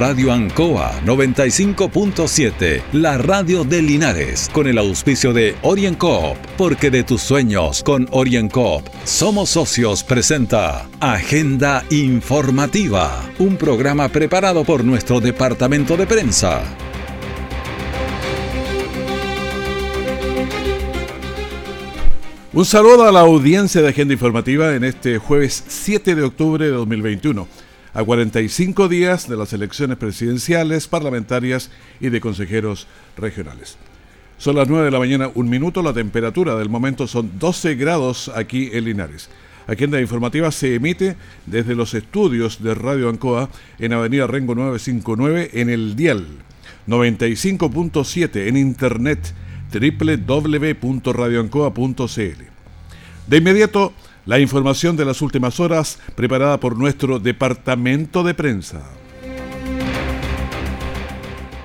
Radio 0.00 0.32
Ancoa 0.32 0.98
95.7, 1.04 2.80
la 2.94 3.18
radio 3.18 3.64
de 3.64 3.82
Linares, 3.82 4.48
con 4.50 4.66
el 4.66 4.78
auspicio 4.78 5.34
de 5.34 5.56
OrienCoop, 5.60 6.38
porque 6.56 6.90
de 6.90 7.04
tus 7.04 7.20
sueños 7.20 7.82
con 7.82 8.08
OrienCoop 8.10 8.82
somos 9.04 9.50
socios 9.50 10.02
presenta 10.02 10.88
Agenda 11.00 11.84
Informativa, 11.90 13.30
un 13.38 13.58
programa 13.58 14.08
preparado 14.08 14.64
por 14.64 14.84
nuestro 14.84 15.20
departamento 15.20 15.98
de 15.98 16.06
prensa. 16.06 16.62
Un 22.54 22.64
saludo 22.64 23.04
a 23.04 23.12
la 23.12 23.20
audiencia 23.20 23.82
de 23.82 23.90
Agenda 23.90 24.14
Informativa 24.14 24.74
en 24.74 24.84
este 24.84 25.18
jueves 25.18 25.62
7 25.68 26.14
de 26.14 26.22
octubre 26.22 26.64
de 26.64 26.72
2021 26.72 27.46
a 27.92 28.04
45 28.04 28.88
días 28.88 29.28
de 29.28 29.36
las 29.36 29.52
elecciones 29.52 29.98
presidenciales, 29.98 30.88
parlamentarias 30.88 31.70
y 32.00 32.08
de 32.08 32.20
consejeros 32.20 32.86
regionales. 33.16 33.76
Son 34.38 34.56
las 34.56 34.68
9 34.68 34.86
de 34.86 34.90
la 34.90 34.98
mañana, 34.98 35.30
un 35.34 35.50
minuto, 35.50 35.82
la 35.82 35.92
temperatura 35.92 36.54
del 36.54 36.70
momento 36.70 37.06
son 37.06 37.38
12 37.38 37.74
grados 37.74 38.30
aquí 38.34 38.70
en 38.72 38.84
Linares. 38.84 39.28
Agenda 39.66 40.00
informativa 40.00 40.50
se 40.50 40.74
emite 40.74 41.16
desde 41.46 41.74
los 41.74 41.94
estudios 41.94 42.62
de 42.62 42.74
Radio 42.74 43.08
Ancoa 43.08 43.50
en 43.78 43.92
Avenida 43.92 44.26
Rengo 44.26 44.54
959 44.54 45.50
en 45.52 45.68
el 45.68 45.94
dial 45.94 46.26
95.7 46.88 48.48
en 48.48 48.56
internet 48.56 49.34
www.radioancoa.cl. 49.72 52.44
De 53.26 53.36
inmediato, 53.36 53.92
la 54.30 54.38
información 54.38 54.96
de 54.96 55.04
las 55.04 55.22
últimas 55.22 55.58
horas 55.58 55.98
preparada 56.14 56.60
por 56.60 56.78
nuestro 56.78 57.18
departamento 57.18 58.22
de 58.22 58.32
prensa. 58.32 58.80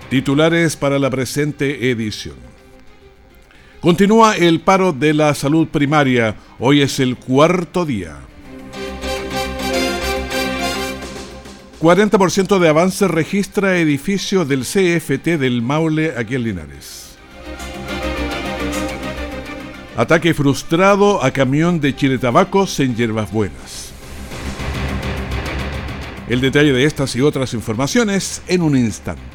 Titulares 0.09 0.75
para 0.75 0.97
la 0.97 1.11
presente 1.11 1.91
edición. 1.91 2.37
Continúa 3.81 4.35
el 4.35 4.61
paro 4.61 4.93
de 4.93 5.13
la 5.13 5.35
salud 5.35 5.67
primaria. 5.67 6.37
Hoy 6.57 6.81
es 6.81 6.99
el 6.99 7.17
cuarto 7.17 7.85
día. 7.85 8.17
40% 11.79 12.57
de 12.57 12.67
avance 12.67 13.07
registra 13.07 13.77
edificio 13.77 14.43
del 14.43 14.61
CFT 14.61 15.37
del 15.37 15.61
Maule 15.61 16.15
aquí 16.17 16.33
en 16.33 16.43
Linares. 16.43 17.04
Ataque 19.97 20.33
frustrado 20.33 21.23
a 21.23 21.31
camión 21.31 21.79
de 21.79 21.95
Chile 21.95 22.17
Tabacos 22.17 22.81
en 22.81 22.97
Yerbas 22.97 23.31
Buenas. 23.31 23.93
El 26.27 26.41
detalle 26.41 26.73
de 26.73 26.83
estas 26.83 27.15
y 27.15 27.21
otras 27.21 27.53
informaciones 27.53 28.41
en 28.47 28.61
un 28.61 28.75
instante 28.75 29.34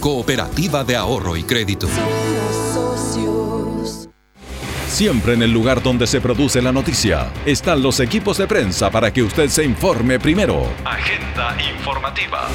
Cooperativa 0.00 0.84
de 0.84 0.96
Ahorro 0.96 1.36
y 1.36 1.42
Crédito. 1.42 1.88
Siempre 4.86 5.34
en 5.34 5.42
el 5.42 5.52
lugar 5.52 5.82
donde 5.82 6.06
se 6.06 6.20
produce 6.20 6.62
la 6.62 6.72
noticia 6.72 7.32
están 7.44 7.82
los 7.82 8.00
equipos 8.00 8.38
de 8.38 8.46
prensa 8.46 8.90
para 8.90 9.12
que 9.12 9.22
usted 9.22 9.48
se 9.48 9.64
informe 9.64 10.18
primero. 10.20 10.66
Agenda 10.84 11.56
informativa. 11.74 12.48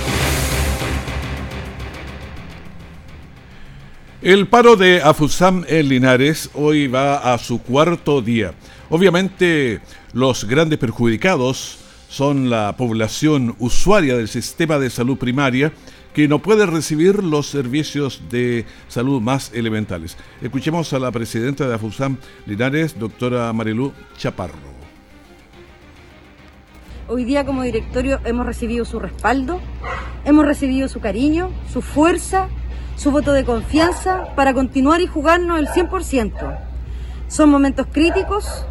El 4.21 4.47
paro 4.47 4.75
de 4.75 5.01
Afusam 5.01 5.65
en 5.67 5.89
Linares 5.89 6.49
hoy 6.53 6.87
va 6.87 7.33
a 7.33 7.37
su 7.37 7.61
cuarto 7.61 8.21
día. 8.21 8.53
Obviamente 8.89 9.81
los 10.13 10.45
grandes 10.45 10.77
perjudicados 10.77 11.79
son 12.07 12.49
la 12.49 12.75
población 12.77 13.55
usuaria 13.57 14.17
del 14.17 14.27
sistema 14.27 14.77
de 14.77 14.89
salud 14.89 15.17
primaria 15.17 15.71
que 16.13 16.27
no 16.27 16.39
puede 16.39 16.65
recibir 16.65 17.23
los 17.23 17.47
servicios 17.47 18.23
de 18.29 18.65
salud 18.87 19.21
más 19.21 19.51
elementales. 19.53 20.17
Escuchemos 20.41 20.91
a 20.93 20.99
la 20.99 21.11
presidenta 21.11 21.67
de 21.67 21.75
AFUSAM 21.75 22.17
Linares, 22.45 22.99
doctora 22.99 23.51
Marilú 23.53 23.93
Chaparro. 24.17 24.71
Hoy 27.07 27.25
día 27.25 27.45
como 27.45 27.63
directorio 27.63 28.19
hemos 28.23 28.45
recibido 28.45 28.85
su 28.85 28.99
respaldo, 28.99 29.59
hemos 30.23 30.45
recibido 30.45 30.87
su 30.87 31.01
cariño, 31.01 31.49
su 31.71 31.81
fuerza, 31.81 32.47
su 32.95 33.11
voto 33.11 33.33
de 33.33 33.43
confianza 33.43 34.33
para 34.35 34.53
continuar 34.53 35.01
y 35.01 35.07
jugarnos 35.07 35.59
el 35.59 35.67
100%. 35.67 36.59
Son 37.27 37.49
momentos 37.49 37.87
críticos, 37.91 38.65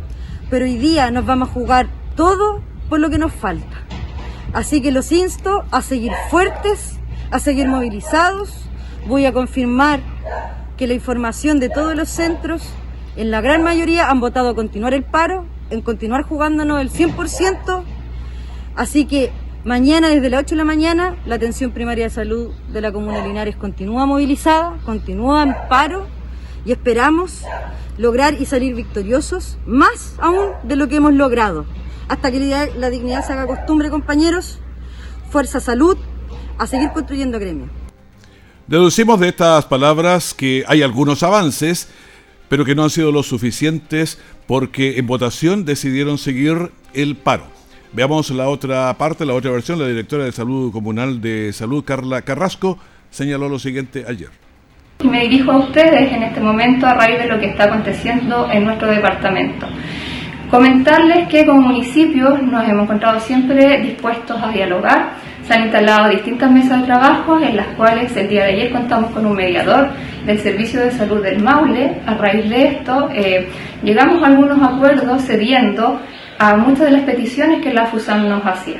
pero 0.50 0.64
hoy 0.64 0.76
día 0.76 1.10
nos 1.10 1.26
vamos 1.26 1.48
a 1.48 1.52
jugar 1.52 1.88
todo 2.16 2.62
por 2.88 3.00
lo 3.00 3.10
que 3.10 3.18
nos 3.18 3.32
falta. 3.32 3.84
Así 4.52 4.80
que 4.80 4.92
los 4.92 5.10
insto 5.12 5.64
a 5.70 5.82
seguir 5.82 6.12
fuertes, 6.30 6.99
a 7.30 7.38
seguir 7.38 7.68
movilizados. 7.68 8.52
Voy 9.06 9.26
a 9.26 9.32
confirmar 9.32 10.00
que 10.76 10.86
la 10.86 10.94
información 10.94 11.60
de 11.60 11.68
todos 11.68 11.94
los 11.94 12.08
centros, 12.08 12.62
en 13.16 13.30
la 13.30 13.40
gran 13.40 13.62
mayoría, 13.62 14.10
han 14.10 14.20
votado 14.20 14.50
a 14.50 14.54
continuar 14.54 14.94
el 14.94 15.04
paro, 15.04 15.44
en 15.70 15.82
continuar 15.82 16.22
jugándonos 16.22 16.80
el 16.80 16.90
100%. 16.90 17.82
Así 18.76 19.04
que 19.04 19.30
mañana 19.64 20.08
desde 20.08 20.30
las 20.30 20.40
8 20.40 20.50
de 20.50 20.56
la 20.56 20.64
mañana 20.64 21.16
la 21.26 21.34
atención 21.34 21.70
primaria 21.72 22.04
de 22.04 22.10
salud 22.10 22.52
de 22.72 22.80
la 22.80 22.92
Comuna 22.92 23.18
de 23.18 23.28
Linares 23.28 23.56
continúa 23.56 24.06
movilizada, 24.06 24.78
continúa 24.84 25.42
en 25.42 25.54
paro 25.68 26.06
y 26.64 26.72
esperamos 26.72 27.44
lograr 27.98 28.34
y 28.40 28.46
salir 28.46 28.74
victoriosos, 28.74 29.58
más 29.66 30.14
aún 30.18 30.52
de 30.62 30.76
lo 30.76 30.88
que 30.88 30.96
hemos 30.96 31.12
logrado. 31.12 31.66
Hasta 32.08 32.32
que 32.32 32.70
la 32.76 32.90
dignidad 32.90 33.24
se 33.24 33.34
haga 33.34 33.46
costumbre, 33.46 33.90
compañeros. 33.90 34.58
Fuerza 35.30 35.60
Salud, 35.60 35.96
a 36.60 36.66
seguir 36.66 36.90
construyendo 36.90 37.40
gremio. 37.40 37.68
Deducimos 38.66 39.18
de 39.18 39.28
estas 39.28 39.64
palabras 39.64 40.34
que 40.34 40.62
hay 40.68 40.82
algunos 40.82 41.22
avances, 41.22 41.88
pero 42.50 42.66
que 42.66 42.74
no 42.74 42.84
han 42.84 42.90
sido 42.90 43.10
los 43.10 43.26
suficientes 43.26 44.20
porque 44.46 44.98
en 44.98 45.06
votación 45.06 45.64
decidieron 45.64 46.18
seguir 46.18 46.70
el 46.92 47.16
paro. 47.16 47.44
Veamos 47.94 48.30
la 48.30 48.48
otra 48.48 48.92
parte, 48.98 49.24
la 49.24 49.32
otra 49.32 49.50
versión. 49.50 49.78
La 49.78 49.88
directora 49.88 50.24
de 50.24 50.32
Salud 50.32 50.70
Comunal 50.70 51.22
de 51.22 51.50
Salud, 51.54 51.82
Carla 51.82 52.22
Carrasco, 52.22 52.78
señaló 53.08 53.48
lo 53.48 53.58
siguiente 53.58 54.04
ayer. 54.06 54.28
Me 55.02 55.22
dirijo 55.22 55.50
a 55.52 55.58
ustedes 55.60 56.12
en 56.12 56.22
este 56.22 56.40
momento 56.40 56.86
a 56.86 56.92
raíz 56.92 57.18
de 57.18 57.26
lo 57.26 57.40
que 57.40 57.46
está 57.46 57.64
aconteciendo 57.64 58.50
en 58.52 58.64
nuestro 58.64 58.90
departamento. 58.90 59.66
Comentarles 60.50 61.26
que 61.28 61.46
como 61.46 61.62
municipios 61.62 62.42
nos 62.42 62.68
hemos 62.68 62.84
encontrado 62.84 63.18
siempre 63.18 63.80
dispuestos 63.80 64.36
a 64.42 64.50
dialogar 64.50 65.29
se 65.50 65.56
han 65.56 65.62
instalado 65.64 66.10
distintas 66.10 66.48
mesas 66.48 66.80
de 66.80 66.86
trabajo 66.86 67.40
en 67.40 67.56
las 67.56 67.66
cuales 67.74 68.16
el 68.16 68.28
día 68.28 68.44
de 68.44 68.52
ayer 68.52 68.70
contamos 68.70 69.10
con 69.10 69.26
un 69.26 69.34
mediador 69.34 69.88
del 70.24 70.38
Servicio 70.38 70.80
de 70.80 70.92
Salud 70.92 71.24
del 71.24 71.42
Maule. 71.42 71.96
A 72.06 72.14
raíz 72.14 72.48
de 72.48 72.66
esto 72.68 73.10
eh, 73.12 73.48
llegamos 73.82 74.22
a 74.22 74.28
algunos 74.28 74.62
acuerdos 74.62 75.22
cediendo 75.22 76.00
a 76.38 76.56
muchas 76.56 76.86
de 76.86 76.92
las 76.92 77.02
peticiones 77.02 77.60
que 77.62 77.74
la 77.74 77.86
FUSAM 77.86 78.28
nos 78.28 78.46
hacía. 78.46 78.78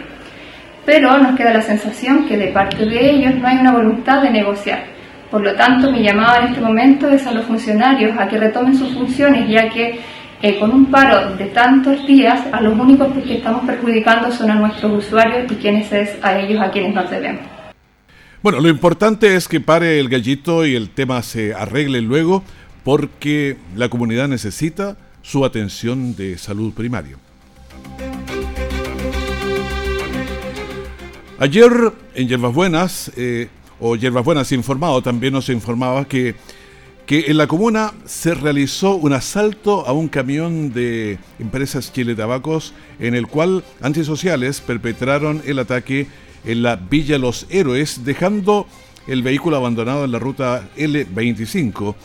Pero 0.87 1.19
nos 1.19 1.37
queda 1.37 1.55
la 1.55 1.63
sensación 1.63 2.29
que 2.29 2.37
de 2.37 2.53
parte 2.53 2.87
de 2.87 3.11
ellos 3.11 3.35
no 3.35 3.49
hay 3.49 3.57
una 3.57 3.73
voluntad 3.73 4.23
de 4.23 4.31
negociar. 4.31 4.85
Por 5.29 5.43
lo 5.43 5.53
tanto, 5.57 5.91
mi 5.91 6.05
llamada 6.05 6.39
en 6.39 6.45
este 6.51 6.61
momento 6.61 7.09
es 7.09 7.27
a 7.27 7.33
los 7.33 7.47
funcionarios 7.47 8.17
a 8.17 8.29
que 8.29 8.39
retomen 8.39 8.77
sus 8.77 8.95
funciones, 8.95 9.49
ya 9.49 9.69
que 9.71 9.99
eh, 10.43 10.59
con 10.59 10.71
un 10.73 10.87
paro 10.91 11.37
de 11.37 11.47
tantos 11.47 12.07
días, 12.07 12.41
a 12.53 12.61
los 12.61 12.79
únicos 12.79 13.09
que 13.13 13.37
estamos 13.37 13.65
perjudicando 13.67 14.33
son 14.33 14.51
a 14.51 14.55
nuestros 14.55 15.05
usuarios 15.05 15.51
y 15.53 15.55
quienes 15.57 15.93
es 15.93 16.17
a 16.23 16.39
ellos 16.39 16.61
a 16.63 16.71
quienes 16.71 16.95
nos 16.95 17.11
debemos. 17.11 17.43
Bueno, 18.43 18.59
lo 18.61 18.69
importante 18.69 19.37
es 19.37 19.49
que 19.49 19.61
pare 19.61 20.01
el 20.01 20.09
gallito 20.09 20.65
y 20.65 20.75
el 20.75 20.89
tema 20.89 21.23
se 21.23 21.53
arregle 21.53 22.01
luego 22.01 22.43
porque 22.85 23.59
la 23.77 23.91
comunidad 23.91 24.29
necesita 24.29 24.97
su 25.21 25.45
atención 25.45 26.17
de 26.17 26.39
salud 26.39 26.73
primaria. 26.73 27.17
Ayer 31.39 31.71
en 32.15 32.29
Yerbas 32.29 32.55
Buenas, 32.55 33.13
eh, 33.17 33.49
o 33.79 33.97
Yerbas 33.97 34.25
Buenas 34.25 34.53
informado, 34.53 35.03
también 35.03 35.35
nos 35.35 35.51
informaba 35.51 36.07
que 36.07 36.35
que 37.11 37.25
en 37.27 37.39
la 37.39 37.49
comuna 37.49 37.93
se 38.05 38.35
realizó 38.35 38.95
un 38.95 39.13
asalto 39.13 39.85
a 39.85 39.91
un 39.91 40.07
camión 40.07 40.73
de 40.73 41.19
empresas 41.41 41.93
Chile 41.93 42.15
Tabacos 42.15 42.73
en 43.01 43.17
el 43.17 43.27
cual 43.27 43.65
antisociales 43.81 44.61
perpetraron 44.61 45.43
el 45.45 45.59
ataque 45.59 46.07
en 46.45 46.63
la 46.63 46.77
Villa 46.77 47.19
Los 47.19 47.49
Héroes, 47.51 48.05
dejando 48.05 48.69
el 49.09 49.25
vehículo 49.25 49.57
abandonado 49.57 50.05
en 50.05 50.13
la 50.13 50.21
ruta 50.21 50.69
L25 50.77 51.97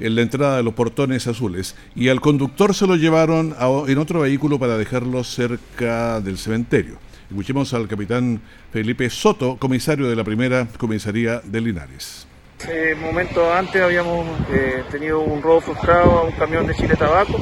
en 0.00 0.16
la 0.16 0.22
entrada 0.22 0.56
de 0.56 0.64
los 0.64 0.74
portones 0.74 1.28
azules 1.28 1.76
y 1.94 2.08
al 2.08 2.20
conductor 2.20 2.74
se 2.74 2.88
lo 2.88 2.96
llevaron 2.96 3.54
en 3.86 3.98
otro 3.98 4.22
vehículo 4.22 4.58
para 4.58 4.76
dejarlo 4.76 5.22
cerca 5.22 6.20
del 6.20 6.38
cementerio. 6.38 6.98
Escuchemos 7.30 7.72
al 7.72 7.86
capitán 7.86 8.40
Felipe 8.72 9.08
Soto, 9.10 9.58
comisario 9.58 10.08
de 10.08 10.16
la 10.16 10.24
primera 10.24 10.66
comisaría 10.76 11.38
de 11.38 11.60
Linares. 11.60 12.26
Hace 12.64 12.94
momentos 12.94 13.46
antes 13.54 13.82
habíamos 13.82 14.26
eh, 14.50 14.84
tenido 14.90 15.20
un 15.20 15.42
robo 15.42 15.60
frustrado 15.60 16.12
a 16.12 16.22
un 16.22 16.32
camión 16.32 16.66
de 16.66 16.74
Chile 16.74 16.96
Tabaco, 16.96 17.36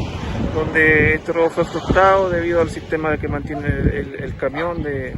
donde 0.53 1.15
este 1.15 1.33
robo 1.33 1.49
fue 1.49 1.65
frustrado 1.65 2.29
debido 2.29 2.61
al 2.61 2.69
sistema 2.71 3.17
que 3.17 3.29
mantiene 3.29 3.69
el 3.69 4.35
camión 4.37 4.83
de, 4.83 5.15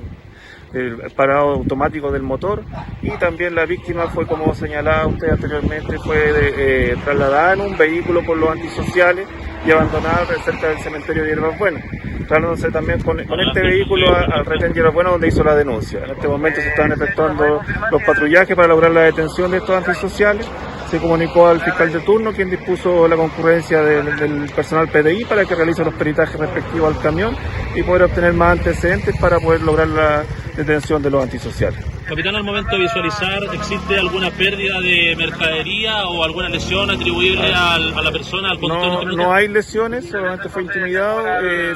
el 0.75 1.11
parado 1.17 1.55
automático 1.55 2.11
del 2.11 2.23
motor 2.23 2.63
y 3.03 3.11
también 3.13 3.55
la 3.55 3.65
víctima 3.65 4.09
fue 4.09 4.27
como 4.27 4.55
señalaba 4.55 5.07
usted 5.07 5.31
anteriormente 5.31 5.99
fue 5.99 6.33
eh, 6.37 6.97
trasladada 7.05 7.55
en 7.55 7.61
un 7.61 7.77
vehículo 7.77 8.25
por 8.25 8.37
los 8.37 8.51
antisociales 8.51 9.29
y 9.67 9.71
abandonada 9.71 10.27
cerca 10.45 10.69
del 10.69 10.79
cementerio 10.79 11.23
de 11.23 11.29
Hierbas 11.31 11.59
Buenas. 11.59 11.85
Trasladándose 12.29 12.71
también 12.71 13.01
con, 13.03 13.21
este 13.21 13.61
vehículo 13.61 14.15
al 14.15 14.45
retén 14.45 14.73
Hierbas 14.75 14.95
Buenas 14.95 15.13
donde 15.13 15.29
hizo 15.29 15.45
la 15.45 15.55
denuncia. 15.55 16.05
En 16.05 16.11
este 16.11 16.29
momento 16.29 16.61
se 16.61 16.69
están 16.69 16.93
efectuando 16.93 17.61
los 17.91 18.03
patrullajes 18.03 18.55
para 18.55 18.69
lograr 18.69 18.91
la 18.91 19.03
detención 19.03 19.51
de 19.51 19.59
estos 19.59 19.77
antisociales 19.77 20.47
se 20.91 20.99
comunicó 20.99 21.49
al 21.49 21.61
fiscal 21.61 21.93
de 21.93 22.01
turno, 22.01 22.33
quien 22.33 22.51
dispuso 22.51 23.09
la 23.09 23.17
concurrencia 23.17 23.83
del, 23.83 24.51
personal 24.55 24.89
PDI 24.89 25.25
para 25.25 25.45
que 25.45 25.55
realice 25.55 25.85
los 25.85 25.95
peritajes 25.95 26.39
respectivos 26.39 26.95
al 26.95 27.03
camión 27.03 27.37
y 27.75 27.83
poder 27.83 28.05
obtener 28.05 28.33
más 28.33 28.59
antecedentes 28.59 29.17
para 29.19 29.39
poder 29.41 29.63
lograr 29.63 29.89
la 29.89 30.25
detención 30.57 31.03
de 31.03 31.11
los 31.11 31.23
antisociales. 31.23 31.94
Capitán, 32.07 32.37
al 32.37 32.45
momento 32.45 32.73
de 32.73 32.83
visualizar, 32.83 33.43
¿existe 33.55 33.99
alguna 33.99 34.31
pérdida 34.31 34.79
de 34.81 35.15
mercadería 35.17 36.07
o 36.07 36.23
alguna 36.23 36.51
lesión 36.51 36.91
atribuible 36.91 37.53
a 37.55 37.79
la 37.79 38.13
persona, 38.13 38.51
al 38.51 38.61
conductor? 38.61 39.07
No, 39.07 39.17
no 39.17 39.33
hay 39.33 39.49
lesiones, 39.49 40.11
solamente 40.11 40.51
fue 40.51 40.65
intimidado. 40.65 41.25
Eh, 41.43 41.75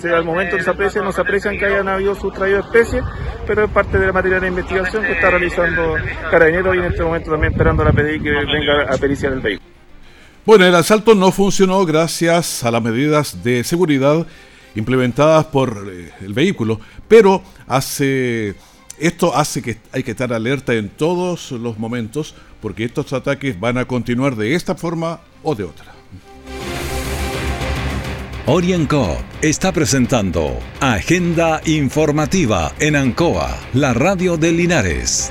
se, 0.00 0.08
al 0.08 0.24
momento 0.24 0.56
que 0.56 0.62
se 0.62 0.70
aprecia, 0.70 1.02
no 1.02 1.12
se 1.12 1.20
aprecian 1.20 1.58
que 1.58 1.66
hayan 1.66 1.88
habido 1.88 2.14
sustraído 2.14 2.60
especies, 2.60 3.04
pero 3.46 3.64
es 3.64 3.70
parte 3.70 3.98
de 3.98 4.06
la 4.06 4.12
materia 4.12 4.40
de 4.40 4.48
investigación 4.48 5.04
que 5.04 5.12
está 5.12 5.30
realizando 5.30 5.96
Carabineros 6.30 6.74
y 6.74 6.78
en 6.78 6.84
este 6.86 7.02
momento 7.02 7.30
también 7.30 7.52
esperando 7.52 7.82
a 7.82 7.86
la 7.86 7.92
PDI 7.92 8.20
que 8.20 8.30
venga 8.30 8.82
a 8.90 8.96
periciar 8.96 9.34
el 9.34 9.40
vehículo. 9.40 9.68
Bueno, 10.46 10.64
el 10.64 10.74
asalto 10.74 11.14
no 11.14 11.30
funcionó 11.30 11.84
gracias 11.84 12.64
a 12.64 12.70
las 12.70 12.82
medidas 12.82 13.44
de 13.44 13.64
seguridad 13.64 14.26
implementadas 14.74 15.44
por 15.46 15.86
eh, 15.92 16.10
el 16.22 16.32
vehículo, 16.32 16.80
pero 17.06 17.42
hace 17.66 18.54
esto 19.00 19.34
hace 19.36 19.62
que 19.62 19.78
hay 19.92 20.02
que 20.02 20.12
estar 20.12 20.32
alerta 20.32 20.74
en 20.74 20.88
todos 20.88 21.50
los 21.52 21.78
momentos 21.78 22.34
porque 22.60 22.84
estos 22.84 23.12
ataques 23.12 23.58
van 23.58 23.78
a 23.78 23.86
continuar 23.86 24.36
de 24.36 24.54
esta 24.54 24.74
forma 24.74 25.20
o 25.42 25.54
de 25.54 25.64
otra. 25.64 25.86
Orienco 28.46 29.16
está 29.42 29.72
presentando 29.72 30.58
Agenda 30.80 31.60
Informativa 31.66 32.72
en 32.80 32.96
Ancoa, 32.96 33.56
la 33.74 33.94
radio 33.94 34.36
de 34.36 34.52
Linares. 34.52 35.30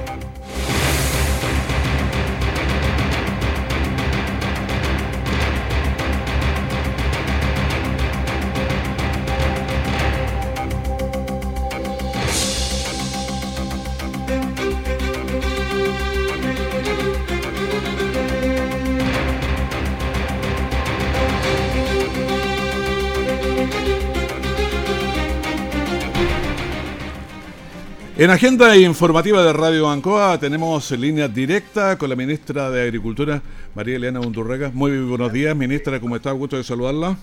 En 28.21 28.29
agenda 28.29 28.77
informativa 28.77 29.43
de 29.43 29.51
Radio 29.51 29.89
Ancoa 29.89 30.39
tenemos 30.39 30.91
línea 30.91 31.27
directa 31.27 31.97
con 31.97 32.07
la 32.07 32.15
ministra 32.15 32.69
de 32.69 32.83
Agricultura, 32.83 33.41
María 33.73 33.95
Elena 33.95 34.19
Undurraga. 34.19 34.69
Muy 34.71 34.95
buenos 34.99 35.33
días, 35.33 35.55
ministra, 35.55 35.99
¿cómo 35.99 36.15
está? 36.17 36.31
Gusto 36.31 36.55
de 36.55 36.63
saludarla. 36.63 37.17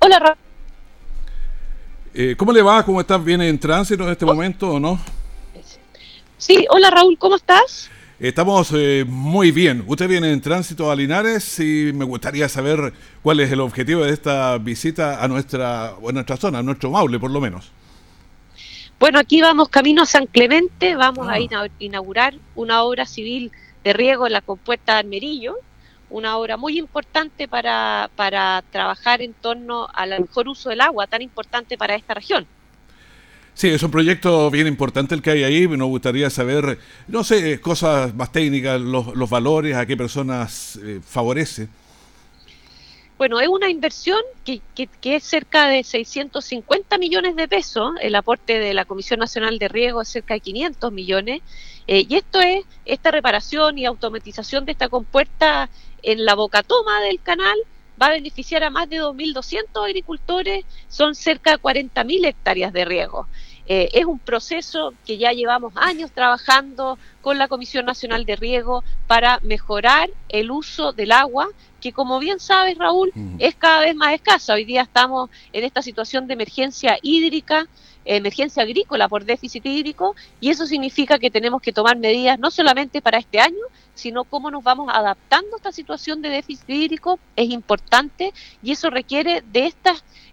Hola, 0.00 0.18
Raúl. 0.18 0.36
Eh, 2.12 2.34
¿Cómo 2.36 2.52
le 2.52 2.60
va? 2.60 2.84
¿Cómo 2.84 3.00
estás? 3.00 3.22
¿Viene 3.22 3.48
en 3.48 3.56
tránsito 3.56 4.02
en 4.02 4.10
este 4.10 4.24
oh. 4.24 4.34
momento 4.34 4.68
o 4.68 4.80
no? 4.80 4.98
Sí, 6.38 6.66
hola 6.70 6.90
Raúl, 6.90 7.16
¿cómo 7.16 7.36
estás? 7.36 7.88
Estamos 8.18 8.72
eh, 8.74 9.04
muy 9.06 9.52
bien. 9.52 9.84
Usted 9.86 10.08
viene 10.08 10.32
en 10.32 10.40
tránsito 10.40 10.90
a 10.90 10.96
Linares 10.96 11.60
y 11.60 11.92
me 11.94 12.04
gustaría 12.04 12.48
saber 12.48 12.92
cuál 13.22 13.38
es 13.38 13.52
el 13.52 13.60
objetivo 13.60 14.02
de 14.02 14.12
esta 14.12 14.58
visita 14.58 15.22
a 15.22 15.28
nuestra, 15.28 15.90
a 15.90 16.12
nuestra 16.12 16.36
zona, 16.36 16.58
a 16.58 16.62
nuestro 16.64 16.90
Maule 16.90 17.20
por 17.20 17.30
lo 17.30 17.40
menos. 17.40 17.70
Bueno, 18.98 19.20
aquí 19.20 19.40
vamos 19.40 19.68
camino 19.68 20.02
a 20.02 20.06
San 20.06 20.26
Clemente, 20.26 20.96
vamos 20.96 21.28
a 21.28 21.34
ah. 21.34 21.68
inaugurar 21.78 22.34
una 22.56 22.82
obra 22.82 23.06
civil 23.06 23.52
de 23.84 23.92
riego 23.92 24.26
en 24.26 24.32
la 24.32 24.40
compuerta 24.40 24.94
de 24.94 24.98
Almerillo, 25.00 25.54
una 26.10 26.36
obra 26.36 26.56
muy 26.56 26.78
importante 26.78 27.46
para, 27.46 28.10
para 28.16 28.64
trabajar 28.72 29.22
en 29.22 29.34
torno 29.34 29.88
al 29.94 30.20
mejor 30.20 30.48
uso 30.48 30.70
del 30.70 30.80
agua, 30.80 31.06
tan 31.06 31.22
importante 31.22 31.78
para 31.78 31.94
esta 31.94 32.14
región. 32.14 32.44
Sí, 33.54 33.68
es 33.68 33.82
un 33.84 33.90
proyecto 33.90 34.50
bien 34.50 34.66
importante 34.66 35.14
el 35.14 35.22
que 35.22 35.30
hay 35.30 35.44
ahí. 35.44 35.68
Nos 35.68 35.88
gustaría 35.88 36.28
saber, 36.30 36.78
no 37.06 37.22
sé, 37.22 37.60
cosas 37.60 38.14
más 38.14 38.32
técnicas, 38.32 38.80
los, 38.80 39.16
los 39.16 39.30
valores, 39.30 39.76
a 39.76 39.86
qué 39.86 39.96
personas 39.96 40.78
eh, 40.82 41.00
favorece. 41.04 41.68
Bueno, 43.18 43.40
es 43.40 43.48
una 43.48 43.68
inversión 43.68 44.20
que, 44.44 44.62
que, 44.76 45.16
es 45.16 45.24
cerca 45.24 45.66
de 45.66 45.82
650 45.82 46.98
millones 46.98 47.34
de 47.34 47.48
pesos, 47.48 47.90
el 48.00 48.14
aporte 48.14 48.60
de 48.60 48.72
la 48.74 48.84
Comisión 48.84 49.18
Nacional 49.18 49.58
de 49.58 49.66
Riego 49.66 50.00
es 50.00 50.08
cerca 50.08 50.34
de 50.34 50.40
500 50.40 50.92
millones, 50.92 51.42
eh, 51.88 52.06
y 52.08 52.14
esto 52.14 52.38
es 52.40 52.64
esta 52.84 53.10
reparación 53.10 53.76
y 53.76 53.86
automatización 53.86 54.64
de 54.66 54.72
esta 54.72 54.88
compuerta 54.88 55.68
en 56.04 56.24
la 56.24 56.36
boca 56.36 56.62
toma 56.62 57.00
del 57.00 57.20
canal, 57.20 57.58
va 58.00 58.06
a 58.06 58.10
beneficiar 58.10 58.62
a 58.62 58.70
más 58.70 58.88
de 58.88 59.00
2.200 59.00 59.84
agricultores, 59.84 60.64
son 60.88 61.16
cerca 61.16 61.50
de 61.50 61.58
40.000 61.58 62.24
hectáreas 62.24 62.72
de 62.72 62.84
riego. 62.84 63.26
Eh, 63.70 63.90
es 63.92 64.06
un 64.06 64.18
proceso 64.18 64.94
que 65.04 65.18
ya 65.18 65.32
llevamos 65.32 65.74
años 65.76 66.10
trabajando 66.10 66.98
con 67.20 67.36
la 67.36 67.48
Comisión 67.48 67.84
Nacional 67.84 68.24
de 68.24 68.34
Riego 68.34 68.82
para 69.06 69.40
mejorar 69.42 70.08
el 70.30 70.50
uso 70.50 70.92
del 70.92 71.12
agua, 71.12 71.48
que 71.78 71.92
como 71.92 72.18
bien 72.18 72.40
sabes 72.40 72.78
Raúl, 72.78 73.12
es 73.38 73.54
cada 73.56 73.80
vez 73.80 73.94
más 73.94 74.14
escasa. 74.14 74.54
Hoy 74.54 74.64
día 74.64 74.80
estamos 74.80 75.28
en 75.52 75.64
esta 75.64 75.82
situación 75.82 76.26
de 76.26 76.32
emergencia 76.32 76.98
hídrica, 77.02 77.66
emergencia 78.06 78.62
agrícola 78.62 79.06
por 79.06 79.26
déficit 79.26 79.66
hídrico, 79.66 80.16
y 80.40 80.48
eso 80.48 80.66
significa 80.66 81.18
que 81.18 81.30
tenemos 81.30 81.60
que 81.60 81.74
tomar 81.74 81.98
medidas 81.98 82.38
no 82.38 82.50
solamente 82.50 83.02
para 83.02 83.18
este 83.18 83.38
año, 83.38 83.66
sino 83.94 84.24
cómo 84.24 84.50
nos 84.50 84.64
vamos 84.64 84.88
adaptando 84.90 85.56
a 85.56 85.58
esta 85.58 85.72
situación 85.72 86.22
de 86.22 86.30
déficit 86.30 86.70
hídrico 86.70 87.18
es 87.36 87.50
importante 87.50 88.32
y 88.62 88.72
eso 88.72 88.88
requiere 88.88 89.42
de 89.52 89.74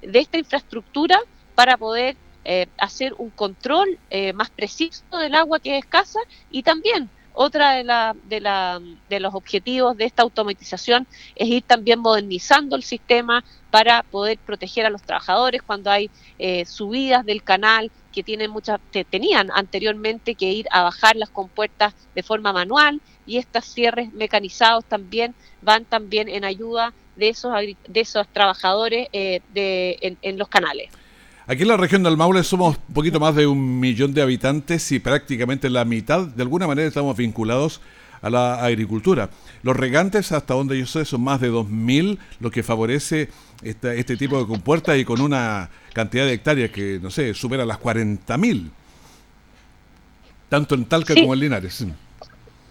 de 0.02 0.20
esta 0.20 0.38
infraestructura 0.38 1.20
para 1.56 1.76
poder 1.78 2.16
eh, 2.46 2.68
hacer 2.78 3.14
un 3.18 3.30
control 3.32 4.00
eh, 4.10 4.34
más 4.34 4.50
preciso 4.50 5.04
del 5.20 5.36
agua 5.36 5.60
que 5.60 5.78
es 5.78 5.84
escasa 5.84 6.20
y 6.52 6.64
también 6.64 7.10
otra 7.34 7.74
de, 7.74 7.84
la, 7.84 8.16
de, 8.30 8.40
la, 8.40 8.82
de 9.10 9.20
los 9.20 9.36
objetivos 9.36 9.98
de 9.98 10.06
esta 10.06 10.24
automatización 10.24 11.06
es 11.36 11.50
ir 11.50 11.64
también 11.64 12.00
modernizando 12.00 12.78
el 12.78 12.84
sistema 12.84 13.44
para 13.72 14.04
poder 14.04 14.38
proteger 14.38 14.86
a 14.86 14.90
los 14.90 15.02
trabajadores 15.02 15.62
cuando 15.62 15.92
hay 15.92 16.10
eh, 16.40 16.66
subidas 16.66 17.26
del 17.26 17.44
canal 17.44 17.92
que 18.14 18.24
tienen 18.24 18.50
muchas, 18.50 18.80
tenían 19.10 19.52
anteriormente 19.54 20.36
que 20.36 20.50
ir 20.50 20.68
a 20.72 20.84
bajar 20.84 21.18
las 21.18 21.30
compuertas 21.30 21.94
de 22.16 22.24
forma 22.24 22.54
manual 22.54 23.02
y 23.26 23.38
estos 23.38 23.66
cierres 23.66 24.14
mecanizados 24.14 24.86
también 24.86 25.36
van 25.62 25.84
también 25.84 26.30
en 26.30 26.46
ayuda 26.46 26.94
de 27.18 27.30
esos, 27.30 27.54
de 27.88 28.00
esos 28.00 28.28
trabajadores 28.30 29.10
eh, 29.12 29.42
de, 29.54 30.18
en, 30.22 30.38
los 30.38 30.48
canales. 30.48 30.90
Aquí 31.48 31.62
en 31.62 31.68
la 31.68 31.78
región 31.78 32.02
del 32.02 32.18
Maule 32.18 32.44
somos 32.44 32.78
un 32.88 32.94
poquito 32.94 33.20
más 33.20 33.36
de 33.36 33.46
un 33.46 33.80
millón 33.80 34.16
de 34.16 34.24
habitantes 34.24 34.92
y 34.92 35.00
prácticamente 35.00 35.70
la 35.70 35.86
mitad, 35.86 36.26
de 36.26 36.42
alguna 36.42 36.66
manera, 36.66 36.88
estamos 36.88 37.16
vinculados 37.16 37.82
a 38.24 38.32
la 38.32 38.66
agricultura. 38.66 39.30
Los 39.62 39.76
regantes, 39.78 40.32
hasta 40.32 40.56
donde 40.56 40.80
yo 40.80 40.88
sé, 40.88 41.06
son 41.06 41.24
más 41.24 41.40
de 41.40 41.52
2.000, 41.52 42.18
lo 42.40 42.50
que 42.50 42.64
favorece 42.64 43.30
este, 43.62 44.00
este 44.00 44.18
tipo 44.18 44.40
de 44.40 44.48
compuertas 44.48 44.98
y 44.98 45.06
con 45.06 45.22
una 45.22 45.70
cantidad 45.94 46.26
de 46.26 46.34
hectáreas 46.34 46.72
que, 46.72 47.00
no 47.00 47.12
sé, 47.12 47.36
supera 47.36 47.64
las 47.64 47.80
40.000. 47.80 48.72
Tanto 50.50 50.74
en 50.74 50.86
Talca 50.86 51.14
como 51.14 51.36
en 51.36 51.40
Linares. 51.42 51.86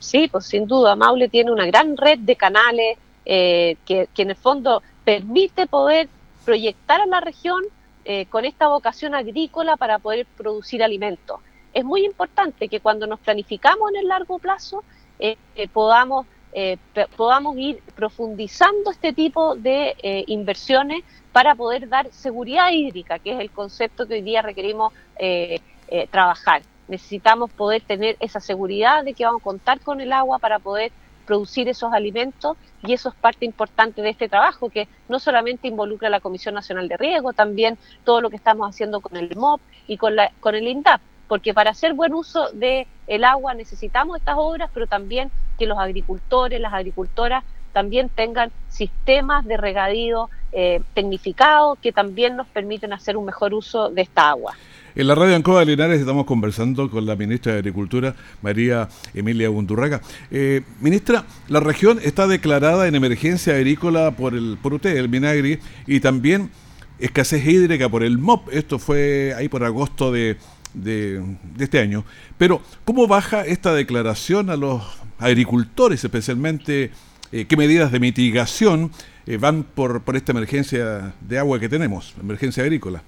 Sí, 0.00 0.28
pues 0.30 0.46
sin 0.46 0.66
duda, 0.66 0.96
Maule 0.96 1.28
tiene 1.28 1.52
una 1.52 1.66
gran 1.66 1.96
red 1.96 2.18
de 2.18 2.34
canales 2.34 2.98
eh, 3.24 3.76
que, 3.86 4.08
en 4.16 4.30
el 4.30 4.36
fondo 4.36 4.82
permite 5.04 5.66
poder 5.68 6.08
proyectar 6.44 7.00
a 7.00 7.06
la 7.06 7.20
región 7.20 7.62
eh, 8.04 8.26
con 8.26 8.44
esta 8.44 8.68
vocación 8.68 9.14
agrícola 9.14 9.76
para 9.76 9.98
poder 9.98 10.26
producir 10.36 10.82
alimentos. 10.82 11.40
Es 11.72 11.84
muy 11.84 12.04
importante 12.04 12.68
que 12.68 12.80
cuando 12.80 13.06
nos 13.06 13.20
planificamos 13.20 13.90
en 13.90 13.96
el 13.96 14.08
largo 14.08 14.38
plazo 14.38 14.84
eh, 15.18 15.36
podamos, 15.72 16.26
podamos 17.16 17.56
ir 17.56 17.80
profundizando 17.96 18.92
este 18.92 19.12
tipo 19.12 19.56
de 19.56 19.96
inversiones 20.28 21.02
para 21.32 21.56
poder 21.56 21.88
dar 21.88 22.12
seguridad 22.12 22.70
hídrica, 22.70 23.18
que 23.18 23.32
es 23.32 23.40
el 23.40 23.50
concepto 23.50 24.06
que 24.06 24.14
hoy 24.14 24.22
día 24.22 24.40
requerimos 24.40 24.92
trabajar. 26.10 26.62
Necesitamos 26.86 27.50
poder 27.50 27.82
tener 27.82 28.16
esa 28.20 28.38
seguridad 28.38 29.02
de 29.02 29.14
que 29.14 29.24
vamos 29.24 29.40
a 29.40 29.44
contar 29.44 29.80
con 29.80 30.00
el 30.00 30.12
agua 30.12 30.38
para 30.38 30.60
poder 30.60 30.92
producir 31.24 31.68
esos 31.68 31.92
alimentos 31.92 32.56
y 32.82 32.92
eso 32.92 33.08
es 33.08 33.14
parte 33.14 33.44
importante 33.44 34.02
de 34.02 34.10
este 34.10 34.28
trabajo 34.28 34.70
que 34.70 34.88
no 35.08 35.18
solamente 35.18 35.68
involucra 35.68 36.08
a 36.08 36.10
la 36.10 36.20
Comisión 36.20 36.54
Nacional 36.54 36.88
de 36.88 36.96
Riego, 36.96 37.32
también 37.32 37.78
todo 38.04 38.20
lo 38.20 38.30
que 38.30 38.36
estamos 38.36 38.68
haciendo 38.68 39.00
con 39.00 39.16
el 39.16 39.34
MOP 39.36 39.60
y 39.86 39.96
con, 39.96 40.16
la, 40.16 40.32
con 40.40 40.54
el 40.54 40.68
INDAP, 40.68 41.00
porque 41.28 41.54
para 41.54 41.70
hacer 41.70 41.94
buen 41.94 42.14
uso 42.14 42.50
del 42.52 42.86
el 43.06 43.24
agua 43.24 43.54
necesitamos 43.54 44.18
estas 44.18 44.36
obras, 44.38 44.70
pero 44.72 44.86
también 44.86 45.30
que 45.58 45.66
los 45.66 45.78
agricultores, 45.78 46.60
las 46.60 46.72
agricultoras 46.72 47.44
también 47.72 48.08
tengan 48.08 48.52
sistemas 48.68 49.44
de 49.44 49.56
regadío 49.56 50.30
eh, 50.54 50.80
tecnificados 50.94 51.78
que 51.80 51.92
también 51.92 52.36
nos 52.36 52.46
permiten 52.46 52.92
hacer 52.92 53.16
un 53.16 53.24
mejor 53.24 53.54
uso 53.54 53.90
de 53.90 54.02
esta 54.02 54.28
agua. 54.28 54.54
En 54.96 55.08
la 55.08 55.16
radio 55.16 55.34
Ancoa 55.34 55.58
de 55.58 55.66
Linares 55.66 55.98
estamos 55.98 56.24
conversando 56.24 56.88
con 56.88 57.04
la 57.04 57.16
ministra 57.16 57.54
de 57.54 57.58
Agricultura, 57.58 58.14
María 58.42 58.88
Emilia 59.12 59.48
Bundurraga. 59.48 60.00
Eh, 60.30 60.62
ministra, 60.80 61.24
la 61.48 61.58
región 61.58 61.98
está 62.00 62.28
declarada 62.28 62.86
en 62.86 62.94
emergencia 62.94 63.56
agrícola 63.56 64.12
por, 64.12 64.34
el, 64.34 64.56
por 64.62 64.74
usted, 64.74 64.96
el 64.96 65.08
Minagri, 65.08 65.58
y 65.88 65.98
también 65.98 66.50
escasez 67.00 67.44
hídrica 67.44 67.88
por 67.88 68.04
el 68.04 68.18
MOP. 68.18 68.48
Esto 68.52 68.78
fue 68.78 69.34
ahí 69.36 69.48
por 69.48 69.64
agosto 69.64 70.12
de, 70.12 70.36
este 71.58 71.80
año. 71.80 72.04
Pero, 72.38 72.62
¿cómo 72.84 73.08
baja 73.08 73.44
esta 73.44 73.74
declaración 73.74 74.48
a 74.48 74.56
los 74.56 74.80
agricultores, 75.18 76.04
especialmente? 76.04 76.92
Eh, 77.32 77.46
¿Qué 77.46 77.56
medidas 77.56 77.90
de 77.90 77.98
mitigación 77.98 78.92
eh, 79.26 79.36
van 79.36 79.62
por, 79.62 80.02
por 80.02 80.16
esta 80.16 80.32
emergencia 80.32 81.14
de 81.20 81.38
agua 81.38 81.58
que 81.58 81.68
tenemos, 81.68 82.14
emergencia 82.20 82.62
agrícola? 82.62 83.02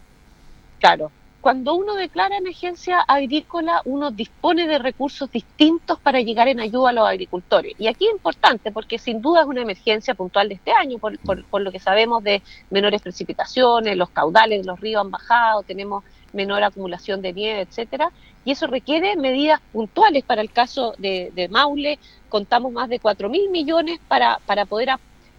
Claro, 0.81 1.11
cuando 1.47 1.75
uno 1.75 1.95
declara 1.95 2.39
emergencia 2.39 2.99
agrícola, 3.03 3.81
uno 3.85 4.11
dispone 4.11 4.67
de 4.67 4.81
recursos 4.81 5.31
distintos 5.31 5.97
para 6.01 6.21
llegar 6.21 6.49
en 6.49 6.59
ayuda 6.59 6.91
a 6.91 6.93
los 6.93 7.07
agricultores. 7.07 7.75
Y 7.79 7.87
aquí 7.87 8.07
es 8.07 8.15
importante 8.15 8.73
porque 8.73 8.99
sin 8.99 9.23
duda 9.23 9.43
es 9.43 9.47
una 9.47 9.63
emergencia 9.63 10.17
puntual 10.17 10.49
de 10.49 10.55
este 10.57 10.73
año, 10.73 10.99
por, 10.99 11.61
lo 11.61 11.71
que 11.71 11.79
sabemos 11.79 12.25
de 12.25 12.43
menores 12.69 13.01
precipitaciones, 13.01 13.97
los 13.97 14.11
caudales 14.11 14.63
de 14.63 14.67
los 14.67 14.81
ríos 14.81 15.03
han 15.03 15.13
bajado, 15.13 15.63
tenemos 15.63 16.03
menor 16.33 16.65
acumulación 16.65 17.23
de 17.23 17.33
nieve, 17.33 17.61
etcétera, 17.61 18.11
y 18.45 18.51
eso 18.51 18.67
requiere 18.67 19.15
medidas 19.15 19.61
puntuales. 19.73 20.25
Para 20.25 20.43
el 20.43 20.51
caso 20.51 20.97
de, 20.99 21.49
Maule, 21.49 22.01
contamos 22.29 22.73
más 22.73 22.89
de 22.89 22.99
4 22.99 23.29
mil 23.29 23.51
millones 23.51 24.01
para, 24.09 24.41
para 24.47 24.65
poder 24.65 24.91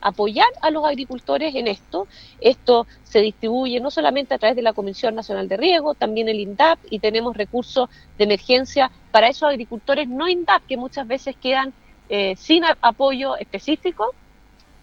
apoyar 0.07 0.47
a 0.61 0.69
los 0.71 0.85
agricultores 0.85 1.55
en 1.55 1.67
esto. 1.67 2.07
Esto 2.39 2.87
se 3.03 3.19
distribuye 3.19 3.79
no 3.79 3.91
solamente 3.91 4.33
a 4.33 4.37
través 4.37 4.55
de 4.55 4.61
la 4.61 4.73
Comisión 4.73 5.15
Nacional 5.15 5.47
de 5.47 5.57
Riego, 5.57 5.93
también 5.93 6.29
el 6.29 6.39
INDAP 6.39 6.79
y 6.89 6.99
tenemos 6.99 7.35
recursos 7.35 7.89
de 8.17 8.23
emergencia 8.23 8.91
para 9.11 9.27
esos 9.27 9.49
agricultores 9.49 10.07
no 10.07 10.27
INDAP 10.27 10.65
que 10.67 10.77
muchas 10.77 11.07
veces 11.07 11.35
quedan 11.35 11.73
eh, 12.09 12.35
sin 12.37 12.63
apoyo 12.81 13.35
específico. 13.37 14.13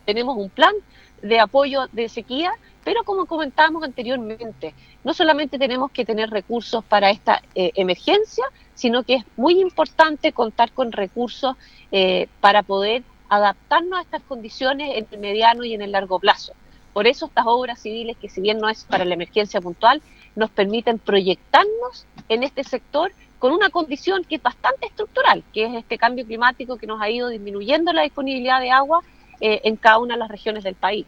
Tenemos 0.04 0.36
un 0.36 0.50
plan 0.50 0.74
de 1.22 1.40
apoyo 1.40 1.88
de 1.92 2.08
sequía, 2.08 2.52
pero 2.84 3.02
como 3.04 3.24
comentábamos 3.24 3.82
anteriormente, 3.82 4.74
no 5.04 5.14
solamente 5.14 5.58
tenemos 5.58 5.90
que 5.90 6.04
tener 6.04 6.28
recursos 6.30 6.84
para 6.84 7.10
esta 7.10 7.42
eh, 7.54 7.72
emergencia, 7.76 8.44
sino 8.74 9.04
que 9.04 9.14
es 9.14 9.24
muy 9.36 9.60
importante 9.60 10.32
contar 10.32 10.72
con 10.72 10.92
recursos 10.92 11.56
eh, 11.92 12.28
para 12.40 12.62
poder 12.62 13.02
adaptarnos 13.28 13.98
a 13.98 14.02
estas 14.02 14.22
condiciones 14.22 14.96
en 14.96 15.06
el 15.10 15.18
mediano 15.18 15.64
y 15.64 15.74
en 15.74 15.82
el 15.82 15.92
largo 15.92 16.18
plazo. 16.18 16.52
Por 16.92 17.06
eso 17.06 17.26
estas 17.26 17.44
obras 17.46 17.80
civiles, 17.80 18.16
que 18.20 18.28
si 18.28 18.40
bien 18.40 18.58
no 18.58 18.68
es 18.68 18.84
para 18.84 19.04
la 19.04 19.14
emergencia 19.14 19.60
puntual, 19.60 20.00
nos 20.36 20.50
permiten 20.50 20.98
proyectarnos 20.98 22.06
en 22.28 22.42
este 22.42 22.64
sector 22.64 23.12
con 23.38 23.52
una 23.52 23.68
condición 23.68 24.24
que 24.24 24.36
es 24.36 24.42
bastante 24.42 24.86
estructural, 24.86 25.42
que 25.52 25.66
es 25.66 25.74
este 25.74 25.98
cambio 25.98 26.24
climático 26.24 26.76
que 26.76 26.86
nos 26.86 27.00
ha 27.02 27.10
ido 27.10 27.28
disminuyendo 27.28 27.92
la 27.92 28.02
disponibilidad 28.02 28.60
de 28.60 28.70
agua 28.70 29.00
eh, 29.40 29.60
en 29.64 29.76
cada 29.76 29.98
una 29.98 30.14
de 30.14 30.20
las 30.20 30.30
regiones 30.30 30.64
del 30.64 30.76
país. 30.76 31.04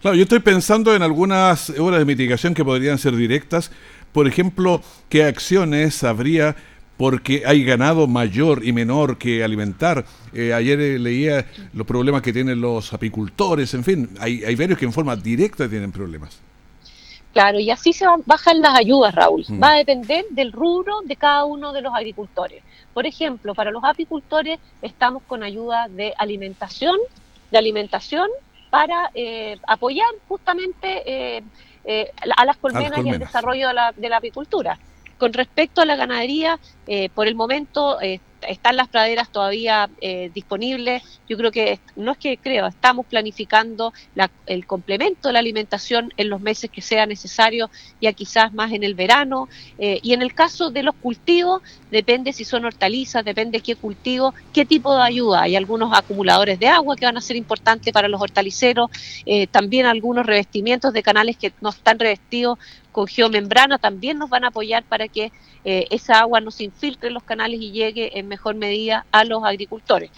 Claro, 0.00 0.16
yo 0.16 0.22
estoy 0.22 0.40
pensando 0.40 0.94
en 0.94 1.02
algunas 1.02 1.70
obras 1.78 1.98
de 1.98 2.04
mitigación 2.04 2.54
que 2.54 2.64
podrían 2.64 2.98
ser 2.98 3.14
directas. 3.14 3.70
Por 4.12 4.26
ejemplo, 4.26 4.80
¿qué 5.08 5.24
acciones 5.24 6.02
habría 6.02 6.56
porque 6.98 7.44
hay 7.46 7.64
ganado 7.64 8.08
mayor 8.08 8.66
y 8.66 8.72
menor 8.72 9.16
que 9.16 9.42
alimentar. 9.44 10.04
Eh, 10.34 10.52
ayer 10.52 10.78
eh, 10.80 10.98
leía 10.98 11.46
los 11.72 11.86
problemas 11.86 12.20
que 12.22 12.32
tienen 12.32 12.60
los 12.60 12.92
apicultores, 12.92 13.72
en 13.72 13.84
fin, 13.84 14.10
hay, 14.20 14.42
hay 14.44 14.56
varios 14.56 14.78
que 14.78 14.84
en 14.84 14.92
forma 14.92 15.14
directa 15.14 15.68
tienen 15.68 15.92
problemas. 15.92 16.40
Claro, 17.32 17.60
y 17.60 17.70
así 17.70 17.92
se 17.92 18.04
bajan 18.26 18.60
las 18.60 18.76
ayudas, 18.76 19.14
Raúl. 19.14 19.44
Mm. 19.46 19.62
Va 19.62 19.74
a 19.74 19.76
depender 19.76 20.24
del 20.30 20.50
rubro 20.50 21.00
de 21.04 21.14
cada 21.14 21.44
uno 21.44 21.72
de 21.72 21.82
los 21.82 21.94
agricultores. 21.94 22.64
Por 22.92 23.06
ejemplo, 23.06 23.54
para 23.54 23.70
los 23.70 23.84
apicultores 23.84 24.58
estamos 24.82 25.22
con 25.22 25.44
ayuda 25.44 25.86
de 25.88 26.12
alimentación, 26.18 26.96
de 27.52 27.58
alimentación 27.58 28.28
para 28.70 29.10
eh, 29.14 29.56
apoyar 29.68 30.08
justamente 30.26 31.44
a, 32.36 32.44
las 32.44 32.56
colmenas 32.56 33.06
y 33.06 33.08
el 33.08 33.20
desarrollo 33.20 33.68
de 33.68 33.74
la, 33.74 33.92
de 33.96 34.08
la 34.08 34.16
apicultura. 34.16 34.78
Con 35.18 35.32
respecto 35.32 35.80
a 35.80 35.84
la 35.84 35.96
ganadería, 35.96 36.58
eh, 36.86 37.10
por 37.10 37.26
el 37.26 37.34
momento 37.34 38.00
eh, 38.00 38.20
están 38.46 38.76
las 38.76 38.88
praderas 38.88 39.30
todavía 39.30 39.90
eh, 40.00 40.30
disponibles. 40.34 41.02
Yo 41.28 41.36
creo 41.36 41.50
que, 41.50 41.80
no 41.96 42.12
es 42.12 42.18
que 42.18 42.36
creo, 42.36 42.66
estamos 42.66 43.06
planificando 43.06 43.92
el 44.46 44.66
complemento 44.66 45.28
de 45.28 45.32
la 45.32 45.38
alimentación 45.40 46.12
en 46.16 46.28
los 46.28 46.40
meses 46.40 46.70
que 46.70 46.80
sea 46.80 47.06
necesario, 47.06 47.70
ya 48.00 48.12
quizás 48.12 48.52
más 48.52 48.72
en 48.72 48.84
el 48.84 48.94
verano. 48.94 49.48
Eh, 49.78 50.00
y 50.02 50.12
en 50.12 50.22
el 50.22 50.34
caso 50.34 50.70
de 50.70 50.82
los 50.82 50.94
cultivos, 50.94 51.62
depende 51.90 52.32
si 52.32 52.44
son 52.44 52.64
hortalizas, 52.64 53.24
depende 53.24 53.60
qué 53.60 53.76
cultivo, 53.76 54.34
qué 54.52 54.64
tipo 54.64 54.94
de 54.94 55.02
ayuda. 55.02 55.42
Hay 55.42 55.56
algunos 55.56 55.96
acumuladores 55.96 56.58
de 56.58 56.68
agua 56.68 56.96
que 56.96 57.06
van 57.06 57.16
a 57.16 57.20
ser 57.20 57.36
importantes 57.36 57.92
para 57.92 58.08
los 58.08 58.20
hortaliceros, 58.20 58.90
también 59.50 59.86
algunos 59.86 60.26
revestimientos 60.26 60.92
de 60.92 61.02
canales 61.02 61.36
que 61.36 61.52
no 61.60 61.70
están 61.70 61.98
revestidos 61.98 62.58
con 62.92 63.06
geomembrana 63.06 63.78
también 63.78 64.18
nos 64.18 64.30
van 64.30 64.44
a 64.44 64.48
apoyar 64.48 64.84
para 64.84 65.08
que 65.08 65.32
esa 65.64 66.20
agua 66.20 66.40
no 66.40 66.50
se 66.50 66.64
infiltre 66.64 67.08
en 67.08 67.14
los 67.14 67.22
canales 67.22 67.60
y 67.60 67.72
llegue 67.72 68.18
en 68.18 68.26
mejor 68.26 68.54
medida 68.54 69.04
a 69.12 69.24
los 69.24 69.44
agricultores. 69.44 70.10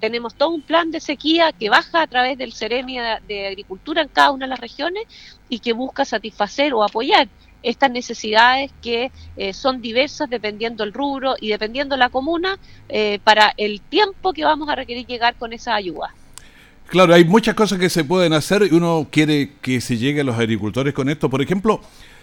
Tenemos 0.00 0.34
todo 0.34 0.50
un 0.50 0.60
plan 0.60 0.90
de 0.90 1.00
sequía 1.00 1.52
que 1.52 1.70
baja 1.70 2.02
a 2.02 2.06
través 2.06 2.36
del 2.36 2.52
Ceremia 2.52 3.20
de 3.26 3.46
Agricultura 3.46 4.02
en 4.02 4.08
cada 4.08 4.32
una 4.32 4.44
de 4.44 4.50
las 4.50 4.60
regiones 4.60 5.04
y 5.48 5.60
que 5.60 5.72
busca 5.72 6.04
satisfacer 6.04 6.74
o 6.74 6.84
apoyar 6.84 7.28
estas 7.62 7.90
necesidades 7.90 8.70
que 8.82 9.10
eh, 9.36 9.52
son 9.52 9.80
diversas 9.80 10.30
dependiendo 10.30 10.84
el 10.84 10.92
rubro 10.92 11.34
y 11.40 11.48
dependiendo 11.48 11.96
la 11.96 12.08
comuna 12.08 12.58
eh, 12.88 13.18
para 13.24 13.52
el 13.56 13.80
tiempo 13.80 14.32
que 14.32 14.44
vamos 14.44 14.68
a 14.68 14.76
requerir 14.76 15.06
llegar 15.06 15.34
con 15.36 15.52
esa 15.52 15.74
ayuda. 15.74 16.14
Claro, 16.86 17.12
hay 17.12 17.24
muchas 17.24 17.54
cosas 17.54 17.78
que 17.78 17.90
se 17.90 18.04
pueden 18.04 18.32
hacer 18.32 18.62
y 18.62 18.74
uno 18.74 19.08
quiere 19.10 19.52
que 19.60 19.80
se 19.80 19.98
llegue 19.98 20.22
a 20.22 20.24
los 20.24 20.38
agricultores 20.38 20.94
con 20.94 21.10
esto. 21.10 21.28
Por 21.28 21.42
ejemplo, 21.42 21.82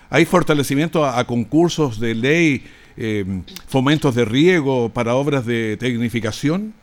hay 0.10 0.26
fortalecimiento 0.26 1.06
a 1.06 1.24
concursos 1.26 2.00
de 2.00 2.16
ley 2.16 2.64
eh, 2.98 3.26
fomentos 3.68 4.16
de 4.16 4.26
riego 4.26 4.90
para 4.90 5.16
obras 5.16 5.46
de 5.46 5.78
tecnificación? 5.78 6.74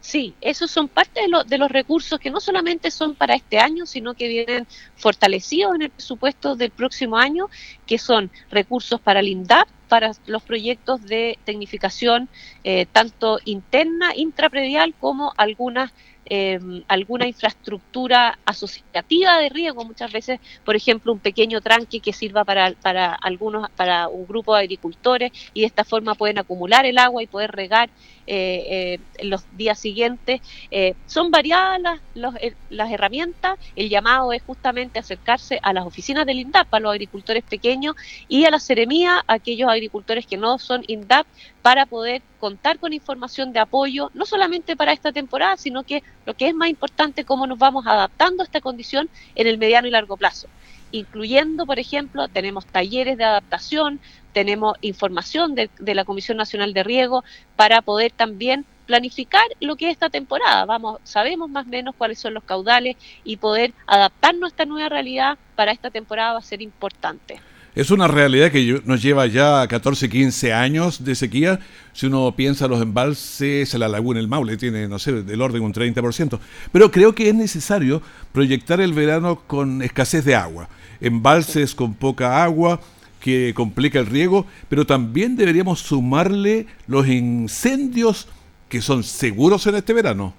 Sí, 0.00 0.34
esos 0.40 0.70
son 0.70 0.88
parte 0.88 1.20
de, 1.20 1.28
de, 1.46 1.58
los 1.58 1.70
recursos 1.70 2.18
que 2.18 2.30
no 2.30 2.40
solamente 2.40 2.90
son 2.90 3.14
para 3.14 3.34
este 3.34 3.58
año, 3.58 3.86
sino 3.86 4.14
que 4.14 4.28
vienen 4.28 4.66
fortalecidos 4.96 5.74
en 5.74 5.82
el 5.82 5.90
presupuesto 5.90 6.56
del 6.56 6.70
próximo 6.70 7.16
año, 7.16 7.48
que 7.86 7.98
son 7.98 8.30
recursos 8.50 9.00
para 9.00 9.20
el 9.20 9.28
INDAP, 9.28 9.68
para 9.88 10.12
los 10.26 10.42
proyectos 10.42 11.04
de 11.04 11.38
tecnificación, 11.44 12.28
eh, 12.64 12.86
tanto 12.90 13.38
interna, 13.44 14.16
intrapredial, 14.16 14.94
como 14.98 15.34
algunas 15.36 15.92
Em, 16.26 16.84
alguna 16.86 17.26
infraestructura 17.26 18.38
asociativa 18.44 19.38
de 19.38 19.48
riego, 19.48 19.84
muchas 19.84 20.12
veces, 20.12 20.38
por 20.64 20.76
ejemplo, 20.76 21.12
un 21.12 21.18
pequeño 21.18 21.60
tranque 21.60 22.00
que 22.00 22.12
sirva 22.12 22.44
para, 22.44 22.72
para 22.82 23.14
algunos, 23.14 23.68
para 23.70 24.06
un 24.08 24.26
grupo 24.26 24.54
de 24.54 24.60
agricultores 24.60 25.32
y 25.54 25.62
de 25.62 25.66
esta 25.66 25.84
forma 25.84 26.14
pueden 26.14 26.38
acumular 26.38 26.84
el 26.86 26.98
agua 26.98 27.22
y 27.22 27.26
poder 27.26 27.50
regar 27.50 27.90
eh, 28.26 28.98
eh, 29.18 29.24
los 29.24 29.44
días 29.56 29.78
siguientes. 29.80 30.40
Eh, 30.70 30.94
son 31.06 31.30
variadas 31.30 32.00
las, 32.14 32.34
las 32.68 32.92
herramientas, 32.92 33.58
el 33.74 33.88
llamado 33.88 34.32
es 34.32 34.42
justamente 34.42 34.98
acercarse 35.00 35.58
a 35.62 35.72
las 35.72 35.86
oficinas 35.86 36.26
del 36.26 36.38
INDAP, 36.38 36.72
a 36.72 36.80
los 36.80 36.92
agricultores 36.92 37.44
pequeños 37.44 37.96
y 38.28 38.44
a 38.44 38.50
la 38.50 38.60
seremía, 38.60 39.24
aquellos 39.26 39.68
agricultores 39.70 40.26
que 40.26 40.36
no 40.36 40.58
son 40.58 40.84
INDAP, 40.86 41.26
para 41.62 41.86
poder 41.86 42.22
contar 42.40 42.80
con 42.80 42.92
información 42.92 43.52
de 43.52 43.60
apoyo, 43.60 44.10
no 44.14 44.26
solamente 44.26 44.74
para 44.74 44.92
esta 44.92 45.12
temporada, 45.12 45.56
sino 45.56 45.84
que 45.84 46.02
lo 46.26 46.34
que 46.34 46.48
es 46.48 46.54
más 46.54 46.70
importante, 46.70 47.24
cómo 47.24 47.46
nos 47.46 47.58
vamos 47.58 47.86
adaptando 47.86 48.42
a 48.42 48.46
esta 48.46 48.60
condición 48.60 49.08
en 49.36 49.46
el 49.46 49.58
mediano 49.58 49.86
y 49.86 49.90
largo 49.92 50.16
plazo 50.16 50.48
incluyendo, 50.92 51.66
por 51.66 51.78
ejemplo, 51.78 52.28
tenemos 52.28 52.66
talleres 52.66 53.16
de 53.16 53.24
adaptación, 53.24 54.00
tenemos 54.32 54.76
información 54.80 55.54
de, 55.54 55.70
la 55.94 56.04
Comisión 56.04 56.36
Nacional 56.36 56.72
de 56.72 56.82
Riego 56.82 57.24
para 57.56 57.82
poder 57.82 58.12
también 58.12 58.64
planificar 58.86 59.44
lo 59.60 59.76
que 59.76 59.86
es 59.86 59.92
esta 59.92 60.10
temporada. 60.10 60.64
Vamos, 60.64 61.00
sabemos 61.04 61.48
más 61.48 61.66
o 61.66 61.70
menos 61.70 61.94
cuáles 61.96 62.18
son 62.18 62.34
los 62.34 62.44
caudales 62.44 62.96
y 63.24 63.36
poder 63.36 63.72
adaptarnos 63.86 64.48
a 64.48 64.52
esta 64.52 64.64
nueva 64.64 64.88
realidad 64.88 65.38
para 65.54 65.72
esta 65.72 65.90
temporada 65.90 66.32
va 66.32 66.38
a 66.38 66.42
ser 66.42 66.62
importante. 66.62 67.40
Es 67.74 67.92
una 67.92 68.08
realidad 68.08 68.50
que 68.50 68.82
nos 68.84 69.00
lleva 69.00 69.26
ya 69.26 69.66
14, 69.68 70.08
15 70.08 70.52
años 70.52 71.04
de 71.04 71.14
sequía. 71.14 71.60
Si 71.92 72.06
uno 72.06 72.34
piensa 72.36 72.66
los 72.66 72.82
embalses, 72.82 73.72
la 73.74 73.86
laguna 73.86 74.18
El 74.18 74.26
Maule 74.26 74.56
tiene, 74.56 74.88
no 74.88 74.98
sé, 74.98 75.22
del 75.22 75.40
orden 75.40 75.62
un 75.62 75.72
30%. 75.72 76.40
Pero 76.72 76.90
creo 76.90 77.14
que 77.14 77.28
es 77.28 77.34
necesario 77.34 78.02
proyectar 78.32 78.80
el 78.80 78.92
verano 78.92 79.42
con 79.46 79.82
escasez 79.82 80.24
de 80.24 80.34
agua. 80.34 80.68
Embalses 81.00 81.76
con 81.76 81.94
poca 81.94 82.42
agua, 82.42 82.80
que 83.20 83.52
complica 83.54 84.00
el 84.00 84.06
riego, 84.06 84.46
pero 84.68 84.84
también 84.84 85.36
deberíamos 85.36 85.80
sumarle 85.80 86.66
los 86.88 87.06
incendios 87.06 88.26
que 88.68 88.82
son 88.82 89.04
seguros 89.04 89.66
en 89.66 89.76
este 89.76 89.92
verano. 89.92 90.34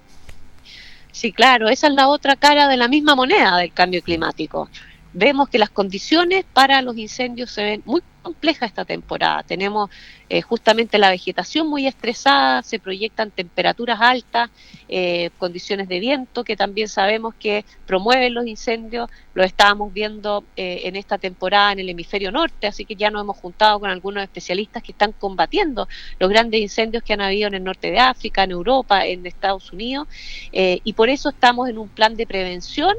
Sí, 1.12 1.32
claro, 1.32 1.68
esa 1.68 1.86
es 1.86 1.94
la 1.94 2.08
otra 2.08 2.36
cara 2.36 2.68
de 2.68 2.76
la 2.76 2.88
misma 2.88 3.14
moneda 3.14 3.56
del 3.58 3.72
cambio 3.72 4.02
climático. 4.02 4.68
Vemos 5.14 5.48
que 5.50 5.58
las 5.58 5.70
condiciones 5.70 6.44
para 6.52 6.80
los 6.80 6.96
incendios 6.96 7.50
se 7.50 7.62
ven 7.62 7.82
muy 7.84 8.02
compleja 8.22 8.64
esta 8.64 8.84
temporada. 8.84 9.42
Tenemos 9.42 9.90
eh, 10.30 10.40
justamente 10.40 10.96
la 10.96 11.10
vegetación 11.10 11.68
muy 11.68 11.86
estresada, 11.86 12.62
se 12.62 12.78
proyectan 12.78 13.30
temperaturas 13.30 14.00
altas, 14.00 14.48
eh, 14.88 15.30
condiciones 15.38 15.88
de 15.88 16.00
viento 16.00 16.44
que 16.44 16.56
también 16.56 16.88
sabemos 16.88 17.34
que 17.34 17.66
promueven 17.86 18.32
los 18.32 18.46
incendios. 18.46 19.10
Lo 19.34 19.44
estábamos 19.44 19.92
viendo 19.92 20.44
eh, 20.56 20.82
en 20.84 20.96
esta 20.96 21.18
temporada 21.18 21.72
en 21.72 21.80
el 21.80 21.90
hemisferio 21.90 22.32
norte, 22.32 22.66
así 22.66 22.86
que 22.86 22.96
ya 22.96 23.10
nos 23.10 23.22
hemos 23.22 23.36
juntado 23.36 23.80
con 23.80 23.90
algunos 23.90 24.22
especialistas 24.22 24.82
que 24.82 24.92
están 24.92 25.12
combatiendo 25.12 25.88
los 26.18 26.30
grandes 26.30 26.60
incendios 26.60 27.02
que 27.02 27.12
han 27.12 27.20
habido 27.20 27.48
en 27.48 27.54
el 27.54 27.64
norte 27.64 27.90
de 27.90 27.98
África, 27.98 28.44
en 28.44 28.52
Europa, 28.52 29.04
en 29.04 29.26
Estados 29.26 29.72
Unidos, 29.72 30.08
y 30.52 30.92
por 30.94 31.08
eso 31.08 31.30
estamos 31.30 31.68
en 31.68 31.78
un 31.78 31.88
plan 31.88 32.16
de 32.16 32.26
prevención 32.26 32.94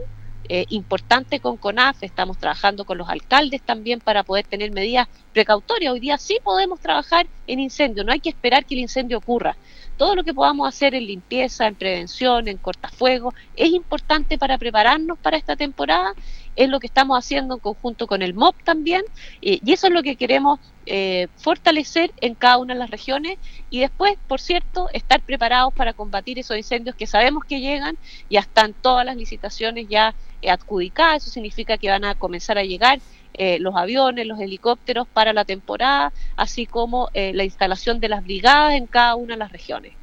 eh, 0.49 0.65
importante 0.69 1.39
con 1.39 1.57
CONAF, 1.57 2.03
estamos 2.03 2.37
trabajando 2.37 2.85
con 2.85 2.97
los 2.97 3.09
alcaldes 3.09 3.61
también 3.61 3.99
para 3.99 4.23
poder 4.23 4.45
tener 4.45 4.71
medidas 4.71 5.07
precautorias. 5.31 5.93
Hoy 5.93 5.99
día 5.99 6.17
sí 6.17 6.37
podemos 6.43 6.79
trabajar 6.79 7.27
en 7.47 7.59
incendio, 7.59 8.03
no 8.03 8.11
hay 8.11 8.19
que 8.19 8.29
esperar 8.29 8.65
que 8.65 8.75
el 8.75 8.81
incendio 8.81 9.17
ocurra. 9.17 9.55
Todo 9.97 10.15
lo 10.15 10.23
que 10.23 10.33
podamos 10.33 10.67
hacer 10.67 10.95
en 10.95 11.05
limpieza, 11.05 11.67
en 11.67 11.75
prevención, 11.75 12.47
en 12.47 12.57
cortafuego, 12.57 13.33
es 13.55 13.69
importante 13.69 14.37
para 14.37 14.57
prepararnos 14.57 15.17
para 15.19 15.37
esta 15.37 15.55
temporada. 15.55 16.13
Es 16.55 16.69
lo 16.69 16.79
que 16.79 16.87
estamos 16.87 17.17
haciendo 17.17 17.55
en 17.55 17.59
conjunto 17.59 18.07
con 18.07 18.21
el 18.21 18.33
MOP 18.33 18.55
también, 18.63 19.03
y 19.41 19.71
eso 19.71 19.87
es 19.87 19.93
lo 19.93 20.03
que 20.03 20.15
queremos 20.17 20.59
eh, 20.85 21.27
fortalecer 21.37 22.13
en 22.17 22.35
cada 22.35 22.57
una 22.57 22.73
de 22.73 22.79
las 22.79 22.89
regiones 22.89 23.37
y 23.69 23.79
después, 23.79 24.17
por 24.27 24.41
cierto, 24.41 24.89
estar 24.91 25.21
preparados 25.23 25.73
para 25.73 25.93
combatir 25.93 26.39
esos 26.39 26.57
incendios 26.57 26.95
que 26.95 27.07
sabemos 27.07 27.43
que 27.47 27.61
llegan, 27.61 27.97
ya 28.29 28.41
están 28.41 28.73
todas 28.73 29.05
las 29.05 29.15
licitaciones 29.15 29.87
ya 29.87 30.15
eh, 30.41 30.49
adjudicadas, 30.51 31.23
eso 31.23 31.31
significa 31.31 31.77
que 31.77 31.89
van 31.89 32.03
a 32.03 32.15
comenzar 32.15 32.57
a 32.57 32.63
llegar 32.63 33.01
eh, 33.33 33.59
los 33.59 33.75
aviones, 33.75 34.27
los 34.27 34.39
helicópteros 34.39 35.07
para 35.07 35.31
la 35.33 35.45
temporada, 35.45 36.13
así 36.35 36.67
como 36.67 37.09
la 37.13 37.43
instalación 37.43 37.99
de 37.99 38.09
las 38.09 38.23
brigadas 38.23 38.73
en 38.73 38.87
cada 38.87 39.15
una 39.15 39.35
de 39.35 39.39
las 39.39 39.51
regiones. 39.51 40.02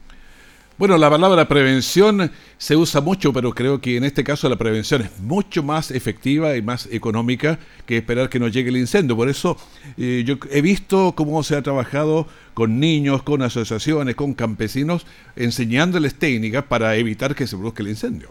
Bueno, 0.81 0.97
la 0.97 1.11
palabra 1.11 1.47
prevención 1.47 2.33
se 2.57 2.75
usa 2.75 3.03
mucho, 3.03 3.35
pero 3.35 3.53
creo 3.53 3.83
que 3.83 3.99
en 3.99 4.05
este 4.05 4.25
caso 4.25 4.49
la 4.49 4.57
prevención 4.57 5.03
es 5.03 5.21
mucho 5.21 5.62
más 5.62 5.90
efectiva 5.90 6.57
y 6.57 6.62
más 6.62 6.88
económica 6.90 7.59
que 7.85 7.99
esperar 7.99 8.31
que 8.31 8.38
nos 8.38 8.51
llegue 8.51 8.71
el 8.71 8.79
incendio. 8.79 9.14
Por 9.14 9.29
eso 9.29 9.59
eh, 9.99 10.25
yo 10.25 10.37
he 10.51 10.62
visto 10.62 11.12
cómo 11.14 11.43
se 11.43 11.55
ha 11.55 11.61
trabajado 11.61 12.27
con 12.55 12.81
niños, 12.81 13.23
con 13.23 13.43
asociaciones, 13.43 14.14
con 14.14 14.33
campesinos, 14.33 15.05
enseñándoles 15.37 16.14
técnicas 16.14 16.64
para 16.64 16.97
evitar 16.97 17.35
que 17.35 17.47
se 17.47 17.59
produzca 17.59 17.83
el 17.83 17.90
incendio. 17.90 18.31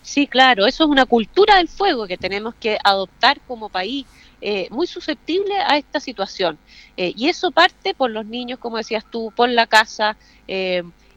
Sí, 0.00 0.26
claro, 0.26 0.66
eso 0.66 0.84
es 0.84 0.88
una 0.88 1.04
cultura 1.04 1.56
del 1.56 1.68
fuego 1.68 2.06
que 2.06 2.16
tenemos 2.16 2.54
que 2.54 2.78
adoptar 2.82 3.38
como 3.46 3.68
país. 3.68 4.06
Eh, 4.40 4.68
muy 4.70 4.86
susceptible 4.86 5.54
a 5.58 5.76
esta 5.76 6.00
situación. 6.00 6.56
Eh, 6.96 7.12
y 7.14 7.28
eso 7.28 7.50
parte 7.50 7.92
por 7.92 8.10
los 8.10 8.24
niños, 8.24 8.58
como 8.58 8.78
decías 8.78 9.04
tú, 9.10 9.30
por 9.36 9.50
la 9.50 9.66
casa, 9.66 10.16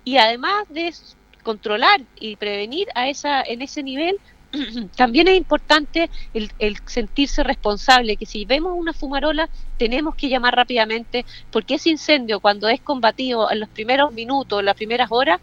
y 0.04 0.18
además 0.18 0.66
de 0.70 0.94
controlar 1.44 2.02
y 2.20 2.36
prevenir 2.36 2.88
a 2.96 3.10
esa 3.10 3.42
en 3.42 3.62
ese 3.62 3.84
nivel 3.84 4.20
también 4.96 5.28
es 5.28 5.36
importante 5.36 6.10
el, 6.34 6.78
sentirse 6.86 7.44
responsable, 7.44 8.18
que 8.18 8.26
si 8.26 8.46
vemos 8.46 8.74
una 8.76 8.94
fumarola 8.94 9.50
tenemos 9.78 10.16
que 10.16 10.30
llamar 10.30 10.56
rápidamente, 10.56 11.26
porque 11.52 11.76
ese 11.76 11.90
incendio 11.90 12.40
cuando 12.40 12.68
es 12.70 12.80
combatido 12.80 13.50
en 13.52 13.60
los 13.60 13.70
primeros 13.70 14.14
minutos, 14.14 14.60
en 14.60 14.66
las 14.66 14.76
primeras 14.76 15.12
horas, 15.12 15.40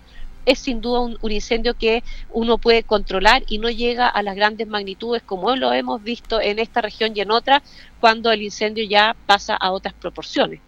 es 0.46 0.58
sin 0.58 0.80
duda 0.80 1.00
un, 1.00 1.18
un, 1.20 1.32
incendio 1.32 1.74
que 1.74 2.02
uno 2.30 2.56
puede 2.56 2.82
controlar 2.82 3.42
y 3.46 3.58
no 3.58 3.68
llega 3.68 4.08
a 4.08 4.22
las 4.22 4.36
grandes 4.36 4.66
magnitudes 4.68 5.22
como 5.22 5.54
lo 5.54 5.72
hemos 5.72 6.02
visto 6.02 6.40
en 6.40 6.58
esta 6.58 6.80
región 6.80 7.12
y 7.14 7.20
en 7.20 7.30
otras, 7.30 7.62
cuando 8.00 8.32
el 8.32 8.42
incendio 8.42 8.84
ya 8.84 9.14
pasa 9.26 9.54
a 9.54 9.72
otras 9.72 9.92
proporciones. 9.94 10.60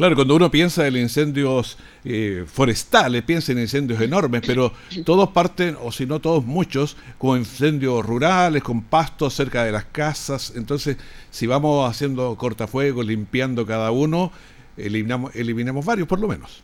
Claro, 0.00 0.14
cuando 0.14 0.34
uno 0.34 0.50
piensa 0.50 0.86
en 0.86 0.96
incendios 0.96 1.76
eh, 2.06 2.46
forestales, 2.50 3.22
piensa 3.22 3.52
en 3.52 3.58
incendios 3.58 4.00
enormes, 4.00 4.40
pero 4.46 4.72
todos 5.04 5.28
parten, 5.28 5.76
o 5.78 5.92
si 5.92 6.06
no 6.06 6.20
todos, 6.20 6.42
muchos, 6.42 6.96
con 7.18 7.38
incendios 7.38 8.06
rurales, 8.06 8.62
con 8.62 8.80
pastos 8.80 9.34
cerca 9.34 9.62
de 9.62 9.72
las 9.72 9.84
casas. 9.84 10.54
Entonces, 10.56 10.96
si 11.30 11.46
vamos 11.46 11.86
haciendo 11.86 12.34
cortafuegos, 12.36 13.04
limpiando 13.04 13.66
cada 13.66 13.90
uno, 13.90 14.32
eliminamos, 14.78 15.34
eliminamos 15.36 15.84
varios 15.84 16.08
por 16.08 16.18
lo 16.18 16.28
menos. 16.28 16.62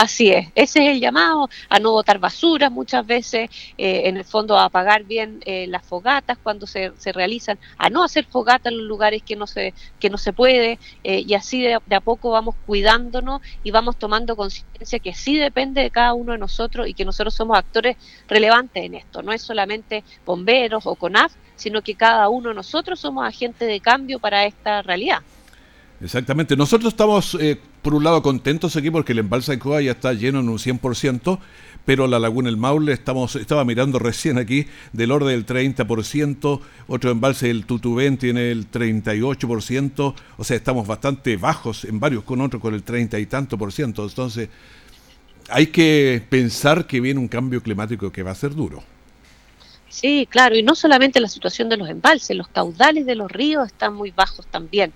Así 0.00 0.30
es, 0.30 0.48
ese 0.54 0.82
es 0.82 0.92
el 0.92 0.98
llamado 0.98 1.50
a 1.68 1.78
no 1.78 1.90
botar 1.90 2.18
basura 2.18 2.70
muchas 2.70 3.06
veces, 3.06 3.50
eh, 3.76 4.02
en 4.06 4.16
el 4.16 4.24
fondo 4.24 4.56
a 4.56 4.64
apagar 4.64 5.04
bien 5.04 5.42
eh, 5.44 5.66
las 5.66 5.84
fogatas 5.84 6.38
cuando 6.42 6.66
se, 6.66 6.92
se, 6.96 7.12
realizan, 7.12 7.58
a 7.76 7.90
no 7.90 8.02
hacer 8.02 8.24
fogatas 8.24 8.72
en 8.72 8.78
los 8.78 8.86
lugares 8.86 9.22
que 9.22 9.36
no 9.36 9.46
se, 9.46 9.74
que 9.98 10.08
no 10.08 10.16
se 10.16 10.32
puede, 10.32 10.78
eh, 11.04 11.22
y 11.26 11.34
así 11.34 11.60
de, 11.60 11.74
a 11.74 12.00
poco 12.00 12.30
vamos 12.30 12.54
cuidándonos 12.64 13.42
y 13.62 13.72
vamos 13.72 13.98
tomando 13.98 14.36
conciencia 14.36 15.00
que 15.00 15.12
sí 15.12 15.36
depende 15.36 15.82
de 15.82 15.90
cada 15.90 16.14
uno 16.14 16.32
de 16.32 16.38
nosotros 16.38 16.88
y 16.88 16.94
que 16.94 17.04
nosotros 17.04 17.34
somos 17.34 17.58
actores 17.58 17.98
relevantes 18.26 18.82
en 18.82 18.94
esto, 18.94 19.20
no 19.20 19.32
es 19.32 19.42
solamente 19.42 20.02
bomberos 20.24 20.86
o 20.86 20.94
CONAF, 20.94 21.34
sino 21.56 21.82
que 21.82 21.94
cada 21.94 22.30
uno 22.30 22.48
de 22.48 22.54
nosotros 22.54 22.98
somos 22.98 23.28
agentes 23.28 23.68
de 23.68 23.80
cambio 23.80 24.18
para 24.18 24.46
esta 24.46 24.80
realidad. 24.80 25.20
Exactamente. 26.02 26.56
Nosotros 26.56 26.92
estamos, 26.94 27.36
eh, 27.38 27.60
por 27.82 27.94
un 27.94 28.04
lado, 28.04 28.22
contentos 28.22 28.76
aquí 28.76 28.90
porque 28.90 29.12
el 29.12 29.20
embalse 29.20 29.52
de 29.52 29.58
Coa 29.58 29.80
ya 29.80 29.92
está 29.92 30.12
lleno 30.12 30.40
en 30.40 30.48
un 30.48 30.58
100%, 30.58 31.38
pero 31.84 32.06
la 32.06 32.18
laguna 32.18 32.48
El 32.48 32.56
Maule, 32.56 32.92
estamos, 32.92 33.36
estaba 33.36 33.64
mirando 33.64 33.98
recién 33.98 34.38
aquí, 34.38 34.66
del 34.92 35.12
orden 35.12 35.28
del 35.28 35.46
30%, 35.46 36.60
otro 36.88 37.10
embalse, 37.10 37.50
el 37.50 37.64
Tutubén, 37.64 38.18
tiene 38.18 38.50
el 38.50 38.70
38%, 38.70 40.14
o 40.36 40.44
sea, 40.44 40.56
estamos 40.56 40.86
bastante 40.86 41.36
bajos 41.36 41.84
en 41.84 41.98
varios, 41.98 42.24
con 42.24 42.40
otros 42.40 42.60
con 42.60 42.74
el 42.74 42.82
30 42.82 43.18
y 43.18 43.26
tanto 43.26 43.56
por 43.56 43.72
ciento. 43.72 44.06
Entonces, 44.06 44.48
hay 45.48 45.68
que 45.68 46.22
pensar 46.28 46.86
que 46.86 47.00
viene 47.00 47.18
un 47.18 47.28
cambio 47.28 47.62
climático 47.62 48.12
que 48.12 48.22
va 48.22 48.32
a 48.32 48.34
ser 48.34 48.54
duro. 48.54 48.82
Sí, 49.90 50.24
claro, 50.30 50.56
y 50.56 50.62
no 50.62 50.76
solamente 50.76 51.18
la 51.18 51.26
situación 51.26 51.68
de 51.68 51.76
los 51.76 51.88
embalses, 51.90 52.36
los 52.36 52.46
caudales 52.46 53.06
de 53.06 53.16
los 53.16 53.28
ríos 53.30 53.66
están 53.66 53.92
muy 53.92 54.12
bajos 54.12 54.46
también. 54.46 54.92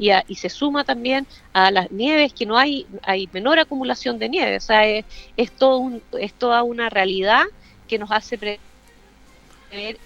Y, 0.00 0.10
y 0.26 0.34
se 0.34 0.48
suma 0.48 0.82
también 0.82 1.28
a 1.52 1.70
las 1.70 1.92
nieves 1.92 2.32
que 2.32 2.44
no 2.44 2.58
hay, 2.58 2.84
hay 3.02 3.28
menor 3.32 3.60
acumulación 3.60 4.18
de 4.18 4.28
nieve. 4.28 4.56
O 4.56 4.60
sea, 4.60 4.84
es, 4.84 5.52
todo 5.52 5.78
un, 5.78 6.02
es 6.18 6.34
toda 6.34 6.64
una 6.64 6.90
realidad 6.90 7.44
que 7.86 7.98
nos 8.00 8.10
hace 8.10 8.36
prever 8.36 8.58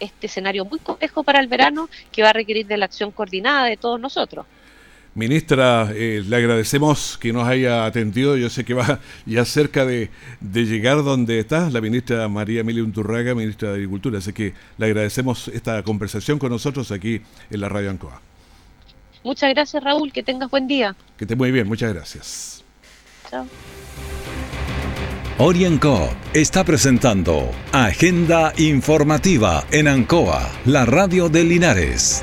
este 0.00 0.26
escenario 0.26 0.66
muy 0.66 0.80
complejo 0.80 1.22
para 1.22 1.40
el 1.40 1.48
verano 1.48 1.88
que 2.12 2.22
va 2.22 2.28
a 2.30 2.34
requerir 2.34 2.66
de 2.66 2.76
la 2.76 2.84
acción 2.84 3.12
coordinada 3.12 3.64
de 3.64 3.78
todos 3.78 3.98
nosotros. 3.98 4.44
Ministra, 5.16 5.92
eh, 5.94 6.22
le 6.28 6.36
agradecemos 6.36 7.16
que 7.16 7.32
nos 7.32 7.48
haya 7.48 7.86
atendido. 7.86 8.36
Yo 8.36 8.50
sé 8.50 8.66
que 8.66 8.74
va 8.74 9.00
ya 9.26 9.46
cerca 9.46 9.86
de, 9.86 10.10
llegar 10.52 11.02
donde 11.02 11.38
está 11.38 11.70
la 11.70 11.80
ministra 11.80 12.28
María 12.28 12.60
Emilia 12.60 12.84
Unturraga, 12.84 13.34
ministra 13.34 13.70
de 13.70 13.76
Agricultura. 13.76 14.18
Así 14.18 14.34
que 14.34 14.52
le 14.76 14.84
agradecemos 14.84 15.48
esta 15.48 15.82
conversación 15.82 16.38
con 16.38 16.50
nosotros 16.50 16.92
aquí 16.92 17.22
en 17.50 17.60
la 17.62 17.70
Radio 17.70 17.90
Ancoa. 17.90 18.20
Muchas 19.24 19.54
gracias, 19.54 19.82
Raúl. 19.82 20.12
Que 20.12 20.22
tengas 20.22 20.50
buen 20.50 20.68
día. 20.68 20.94
Que 21.16 21.24
esté 21.24 21.34
muy 21.34 21.50
bien. 21.50 21.66
Muchas 21.66 21.94
gracias. 21.94 22.62
Chao. 23.30 23.46
Orienco 25.38 26.10
está 26.34 26.62
presentando 26.62 27.50
Agenda 27.72 28.52
Informativa 28.58 29.64
en 29.70 29.88
Ancoa, 29.88 30.50
la 30.66 30.84
radio 30.84 31.30
de 31.30 31.44
Linares. 31.44 32.22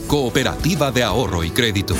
cooperativa 0.11 0.91
de 0.91 1.03
ahorro 1.03 1.41
y 1.41 1.51
crédito. 1.51 1.95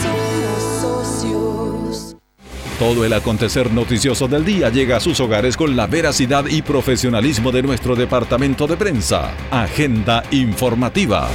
Todo 2.77 3.05
el 3.05 3.13
acontecer 3.13 3.71
noticioso 3.71 4.27
del 4.27 4.43
día 4.43 4.69
llega 4.69 4.97
a 4.97 4.99
sus 4.99 5.21
hogares 5.21 5.55
con 5.55 5.77
la 5.77 5.87
veracidad 5.87 6.45
y 6.47 6.61
profesionalismo 6.61 7.53
de 7.53 7.63
nuestro 7.63 7.95
departamento 7.95 8.67
de 8.67 8.75
prensa. 8.75 9.33
Agenda 9.49 10.23
informativa. 10.31 11.29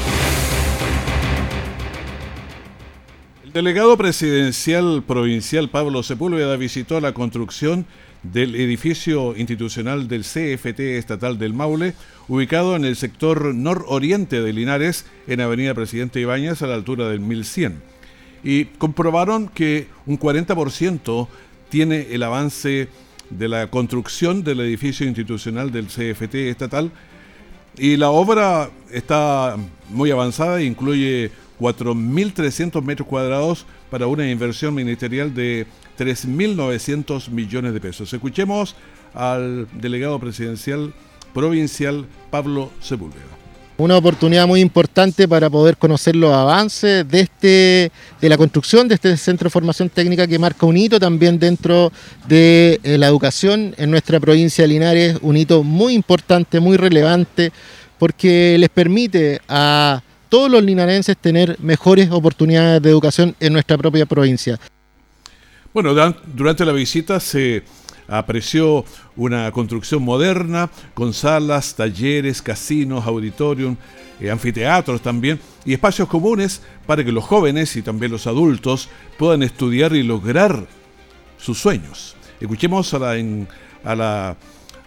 El 3.43 3.55
delegado 3.55 3.97
presidencial 3.97 5.03
provincial 5.03 5.71
Pablo 5.71 6.03
Sepúlveda 6.03 6.57
visitó 6.57 7.01
la 7.01 7.15
construcción 7.15 7.87
del 8.33 8.55
edificio 8.55 9.37
institucional 9.37 10.09
del 10.09 10.23
CFT 10.23 10.81
estatal 10.81 11.39
del 11.39 11.53
Maule, 11.53 11.95
ubicado 12.29 12.77
en 12.77 12.85
el 12.85 12.97
sector 12.97 13.55
nororiente 13.55 14.41
de 14.41 14.53
Linares, 14.53 15.07
en 15.27 15.41
Avenida 15.41 15.75
Presidente 15.75 16.21
Ibáñez, 16.21 16.63
a 16.63 16.67
la 16.67 16.75
altura 16.75 17.09
del 17.09 17.21
1100 17.21 17.97
y 18.47 18.67
comprobaron 18.67 19.49
que 19.49 19.89
un 20.07 20.19
40% 20.21 21.27
tiene 21.69 22.07
el 22.13 22.23
avance 22.23 22.89
de 23.29 23.49
la 23.49 23.69
construcción 23.69 24.45
del 24.45 24.61
edificio 24.61 25.05
institucional 25.05 25.73
del 25.73 25.87
CFT 25.87 26.35
estatal. 26.35 26.93
Y 27.77 27.97
la 27.97 28.11
obra 28.11 28.71
está 28.93 29.57
muy 29.91 30.13
avanzada, 30.13 30.63
incluye 30.63 31.33
4.300 31.59 32.83
metros 32.83 33.09
cuadrados 33.09 33.67
para 33.91 34.07
una 34.07 34.31
inversión 34.31 34.75
ministerial 34.75 35.35
de 35.35 35.67
3.900 35.97 37.29
millones 37.31 37.73
de 37.73 37.81
pesos. 37.81 38.13
Escuchemos 38.13 38.77
al 39.15 39.67
delegado 39.73 40.19
presidencial 40.19 40.93
provincial 41.33 42.07
Pablo 42.31 42.71
Sepúlveda 42.81 43.37
una 43.79 43.97
oportunidad 43.97 44.47
muy 44.47 44.61
importante 44.61 45.29
para 45.29 45.51
poder 45.51 45.77
conocer 45.77 46.17
los 46.17 46.33
avances 46.33 47.07
de, 47.09 47.21
este, 47.21 47.93
de 48.21 48.29
la 48.29 48.37
construcción 48.37 48.89
de 48.89 48.95
este 48.95 49.17
centro 49.17 49.47
de 49.47 49.51
formación 49.51 49.89
técnica 49.91 50.27
que 50.27 50.39
marca 50.39 50.67
un 50.67 50.77
hito 50.77 50.99
también 50.99 51.39
dentro 51.39 51.93
de 52.27 52.81
eh, 52.83 52.99
la 52.99 53.07
educación 53.07 53.75
en 53.77 53.91
nuestra 53.91 54.19
provincia 54.19 54.65
de 54.65 54.69
Linares, 54.69 55.19
un 55.21 55.37
hito 55.37 55.63
muy 55.63 55.95
importante, 55.95 56.59
muy 56.59 56.77
relevante, 56.77 57.53
porque 57.99 58.57
les 58.59 58.69
permite 58.71 59.41
a 59.49 60.03
todos 60.29 60.51
los 60.51 60.63
linarenses 60.63 61.17
tener 61.17 61.57
mejores 61.61 62.11
oportunidades 62.11 62.83
de 62.83 62.91
educación 62.91 63.37
en 63.41 63.53
nuestra 63.53 63.79
propia 63.79 64.07
provincia. 64.07 64.59
Bueno, 65.77 65.95
durante 66.35 66.65
la 66.65 66.73
visita 66.73 67.21
se 67.21 67.63
apreció 68.09 68.83
una 69.15 69.53
construcción 69.53 70.03
moderna 70.03 70.71
con 70.95 71.13
salas, 71.13 71.75
talleres, 71.75 72.41
casinos, 72.41 73.05
auditorium, 73.05 73.77
eh, 74.19 74.31
anfiteatros 74.31 75.03
también 75.03 75.39
y 75.67 75.75
espacios 75.75 76.09
comunes 76.09 76.63
para 76.87 77.05
que 77.05 77.13
los 77.13 77.25
jóvenes 77.25 77.77
y 77.77 77.83
también 77.83 78.11
los 78.11 78.27
adultos 78.27 78.89
puedan 79.19 79.43
estudiar 79.43 79.95
y 79.95 80.03
lograr 80.03 80.67
sus 81.37 81.59
sueños. 81.59 82.17
Escuchemos 82.41 82.95
a 82.95 82.99
la, 82.99 83.27
a 83.85 83.95
la 83.95 84.37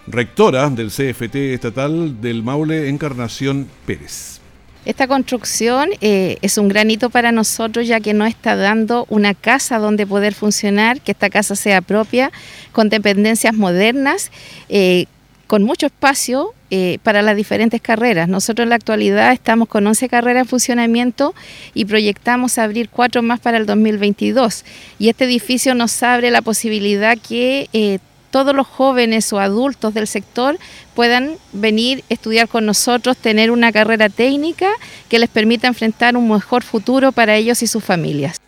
rectora 0.08 0.68
del 0.72 0.90
CFT 0.90 1.36
estatal 1.54 2.20
del 2.20 2.42
Maule, 2.42 2.90
Encarnación 2.90 3.68
Pérez. 3.86 4.39
Esta 4.86 5.08
construcción 5.08 5.90
eh, 6.00 6.38
es 6.42 6.58
un 6.58 6.70
granito 6.70 7.10
para 7.10 7.32
nosotros 7.32 7.86
ya 7.88 8.00
que 8.00 8.14
nos 8.14 8.30
está 8.30 8.56
dando 8.56 9.06
una 9.10 9.34
casa 9.34 9.78
donde 9.78 10.08
poder 10.08 10.34
funcionar, 10.34 11.02
que 11.02 11.12
esta 11.12 11.30
casa 11.30 11.56
sea 11.56 11.82
propia, 11.82 12.32
con 12.72 12.90
dependencias 12.90 13.54
modernas, 13.54 14.32
eh, 14.70 15.06
con 15.48 15.64
mucho 15.64 15.88
espacio 15.88 16.54
eh, 16.72 17.00
para 17.04 17.22
las 17.22 17.36
diferentes 17.36 17.82
carreras. 17.82 18.30
Nosotros 18.30 18.64
en 18.64 18.70
la 18.70 18.76
actualidad 18.76 19.34
estamos 19.34 19.68
con 19.68 19.86
11 19.86 20.08
carreras 20.08 20.44
en 20.44 20.48
funcionamiento 20.48 21.36
y 21.74 21.86
proyectamos 21.86 22.58
abrir 22.58 22.90
cuatro 22.90 23.22
más 23.22 23.40
para 23.40 23.58
el 23.58 23.66
2022. 23.66 24.64
Y 24.98 25.10
este 25.10 25.26
edificio 25.26 25.76
nos 25.76 26.02
abre 26.04 26.32
la 26.32 26.42
posibilidad 26.42 27.18
que 27.18 28.00
todos 28.32 28.56
los 28.56 28.68
jóvenes 28.68 29.32
o 29.34 29.40
adultos 29.40 29.94
del 29.94 30.08
sector 30.08 30.58
puedan 30.96 31.36
venir, 31.54 32.04
estudiar 32.10 32.48
con 32.48 32.66
nosotros, 32.66 33.18
tener 33.18 33.52
una 33.52 33.72
carrera 33.72 34.10
técnica 34.10 34.70
que 35.08 35.20
les 35.20 35.30
permita 35.30 35.68
enfrentar 35.68 36.16
un 36.18 36.30
mejor 36.30 36.64
futuro 36.64 37.12
para 37.12 37.36
ellos 37.36 37.62
y 37.64 37.68
sus 37.68 37.84
familias. 37.84 38.40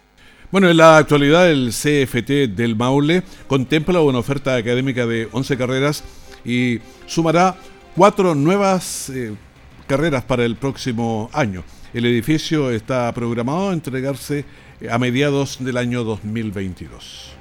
Bueno, 0.52 0.70
en 0.70 0.78
la 0.78 0.98
actualidad 0.98 1.50
el 1.50 1.70
CFT 1.70 2.54
del 2.56 2.76
Maule 2.76 3.24
contempla 3.48 4.02
una 4.02 4.20
oferta 4.20 4.56
académica 4.56 5.06
de 5.06 5.30
11 5.32 5.58
carreras 5.58 6.04
y 6.44 6.80
sumará 7.06 7.56
cuatro 7.96 8.36
nuevas 8.36 9.10
eh, 9.10 9.34
carreras 9.88 10.24
para 10.24 10.44
el 10.44 10.58
próximo 10.58 11.30
año. 11.32 11.64
El 11.94 12.06
edificio 12.06 12.70
está 12.72 13.12
programado 13.14 13.70
a 13.70 13.74
entregarse 13.74 14.46
a 14.90 14.98
mediados 14.98 15.58
del 15.60 15.78
año 15.78 16.04
2022. 16.04 17.41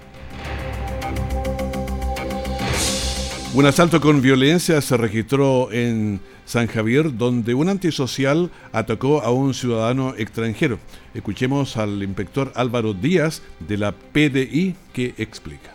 Un 3.53 3.67
asalto 3.67 4.01
con 4.01 4.23
violencia 4.23 4.81
se 4.81 4.97
registró 4.97 5.73
en 5.73 6.21
San 6.47 6.69
Javier, 6.69 7.17
donde 7.19 7.53
un 7.53 7.69
antisocial 7.69 8.49
atacó 8.71 9.23
a 9.23 9.33
un 9.33 9.55
ciudadano 9.55 10.15
extranjero. 10.17 10.79
Escuchemos 11.15 11.77
al 11.77 12.01
inspector 12.01 12.53
Álvaro 12.55 12.95
Díaz 12.95 13.43
de 13.59 13.77
la 13.77 13.91
PDI 13.91 14.77
que 14.93 15.15
explica. 15.19 15.75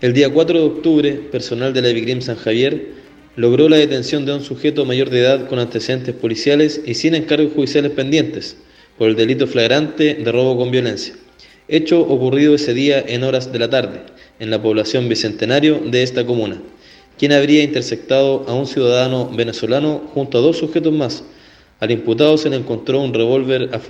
El 0.00 0.14
día 0.14 0.32
4 0.32 0.58
de 0.58 0.64
octubre, 0.64 1.12
personal 1.12 1.72
de 1.72 1.82
la 1.82 1.92
Vigrim 1.92 2.20
San 2.22 2.34
Javier 2.34 2.88
logró 3.36 3.68
la 3.68 3.76
detención 3.76 4.26
de 4.26 4.34
un 4.34 4.42
sujeto 4.42 4.84
mayor 4.84 5.08
de 5.08 5.20
edad 5.20 5.48
con 5.48 5.60
antecedentes 5.60 6.16
policiales 6.16 6.80
y 6.84 6.94
sin 6.94 7.14
encargos 7.14 7.52
judiciales 7.52 7.92
pendientes 7.92 8.56
por 8.98 9.08
el 9.08 9.14
delito 9.14 9.46
flagrante 9.46 10.14
de 10.14 10.32
robo 10.32 10.58
con 10.58 10.72
violencia. 10.72 11.14
Hecho 11.68 12.00
ocurrido 12.00 12.56
ese 12.56 12.74
día 12.74 12.98
en 13.06 13.22
horas 13.22 13.52
de 13.52 13.60
la 13.60 13.70
tarde, 13.70 14.00
en 14.40 14.50
la 14.50 14.60
población 14.60 15.08
bicentenario 15.08 15.78
de 15.86 16.02
esta 16.02 16.26
comuna 16.26 16.60
quien 17.22 17.30
habría 17.30 17.62
interceptado 17.62 18.44
a 18.48 18.52
un 18.52 18.66
ciudadano 18.66 19.30
venezolano 19.32 20.02
junto 20.12 20.38
a 20.38 20.40
dos 20.40 20.58
sujetos 20.58 20.92
más. 20.92 21.22
Al 21.78 21.92
imputado 21.92 22.36
se 22.36 22.50
le 22.50 22.56
encontró 22.56 23.00
un 23.00 23.14
revólver 23.14 23.70
a 23.72 23.80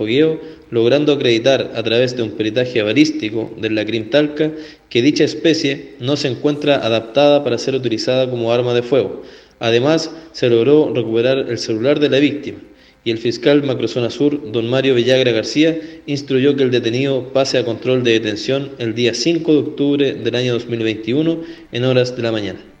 logrando 0.69 1.13
acreditar 1.13 1.71
a 1.75 1.81
través 1.81 2.15
de 2.15 2.21
un 2.21 2.33
peritaje 2.33 2.83
balístico 2.83 3.51
de 3.57 3.71
la 3.71 3.85
Talca 4.11 4.51
que 4.87 5.01
dicha 5.01 5.23
especie 5.23 5.95
no 5.99 6.15
se 6.15 6.27
encuentra 6.27 6.75
adaptada 6.75 7.43
para 7.43 7.57
ser 7.57 7.73
utilizada 7.73 8.29
como 8.29 8.53
arma 8.53 8.75
de 8.75 8.83
fuego. 8.83 9.23
Además, 9.59 10.11
se 10.31 10.47
logró 10.51 10.93
recuperar 10.93 11.39
el 11.49 11.57
celular 11.57 11.99
de 11.99 12.09
la 12.09 12.19
víctima 12.19 12.59
y 13.03 13.09
el 13.09 13.17
fiscal 13.17 13.63
Macrozona 13.63 14.11
Sur, 14.11 14.51
don 14.51 14.69
Mario 14.69 14.93
Villagra 14.93 15.31
García, 15.31 15.75
instruyó 16.05 16.55
que 16.55 16.61
el 16.61 16.69
detenido 16.69 17.33
pase 17.33 17.57
a 17.57 17.65
control 17.65 18.03
de 18.03 18.11
detención 18.11 18.73
el 18.77 18.93
día 18.93 19.15
5 19.15 19.51
de 19.51 19.57
octubre 19.57 20.13
del 20.13 20.35
año 20.35 20.53
2021 20.53 21.41
en 21.71 21.83
horas 21.83 22.15
de 22.15 22.21
la 22.21 22.31
mañana. 22.31 22.72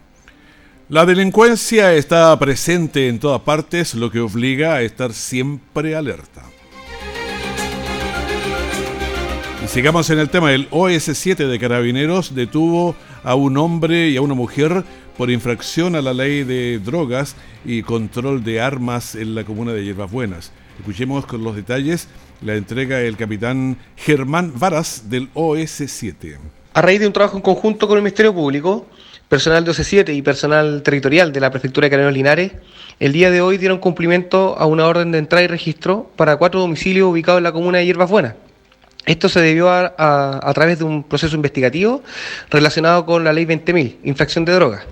La 0.93 1.07
delincuencia 1.07 1.95
está 1.95 2.37
presente 2.37 3.07
en 3.07 3.17
todas 3.17 3.41
partes, 3.41 3.95
lo 3.95 4.11
que 4.11 4.19
obliga 4.19 4.75
a 4.75 4.83
estar 4.83 5.11
siempre 5.11 5.95
alerta. 5.95 6.43
Sigamos 9.65 10.11
en 10.11 10.19
el 10.19 10.29
tema. 10.29 10.53
El 10.53 10.69
OS7 10.69 11.47
de 11.47 11.57
Carabineros 11.57 12.35
detuvo 12.35 12.95
a 13.23 13.33
un 13.33 13.57
hombre 13.57 14.09
y 14.09 14.17
a 14.17 14.21
una 14.21 14.35
mujer 14.35 14.83
por 15.17 15.31
infracción 15.31 15.95
a 15.95 16.01
la 16.03 16.13
ley 16.13 16.43
de 16.43 16.77
drogas 16.77 17.35
y 17.65 17.81
control 17.81 18.43
de 18.43 18.61
armas 18.61 19.15
en 19.15 19.33
la 19.33 19.43
comuna 19.45 19.73
de 19.73 19.83
Hierbas 19.83 20.11
Buenas. 20.11 20.51
Escuchemos 20.77 21.25
con 21.25 21.43
los 21.43 21.55
detalles 21.55 22.07
la 22.43 22.53
entrega 22.53 23.01
el 23.01 23.17
capitán 23.17 23.79
Germán 23.95 24.53
Varas 24.59 25.09
del 25.09 25.33
OS7. 25.33 26.37
A 26.75 26.81
raíz 26.83 26.99
de 26.99 27.07
un 27.07 27.13
trabajo 27.13 27.37
en 27.37 27.41
conjunto 27.41 27.87
con 27.87 27.97
el 27.97 28.03
Ministerio 28.03 28.31
Público, 28.31 28.85
personal 29.33 29.65
de 29.65 29.71
OC7 29.71 30.15
y 30.15 30.21
personal 30.21 30.83
territorial 30.83 31.33
de 31.33 31.39
la 31.39 31.49
Prefectura 31.49 31.85
de 31.85 31.89
Carabineros 31.89 32.13
Linares, 32.13 32.51
el 32.99 33.13
día 33.13 33.31
de 33.31 33.41
hoy 33.41 33.57
dieron 33.57 33.79
cumplimiento 33.79 34.55
a 34.59 34.67
una 34.67 34.85
orden 34.85 35.11
de 35.11 35.17
entrada 35.17 35.43
y 35.43 35.47
registro 35.47 36.11
para 36.15 36.37
cuatro 36.37 36.59
domicilios 36.59 37.09
ubicados 37.09 37.39
en 37.39 37.45
la 37.45 37.51
comuna 37.51 37.79
de 37.79 37.87
Hierbas 37.87 38.11
Buenas. 38.11 38.35
Esto 39.07 39.29
se 39.29 39.41
debió 39.41 39.71
a, 39.71 40.51
través 40.53 40.77
de 40.77 40.85
un 40.85 41.01
proceso 41.01 41.35
investigativo 41.35 42.03
relacionado 42.51 43.07
con 43.07 43.23
la 43.23 43.33
ley 43.33 43.45
20.000, 43.45 43.95
infracción 44.03 44.45
de 44.45 44.53
drogas. 44.53 44.83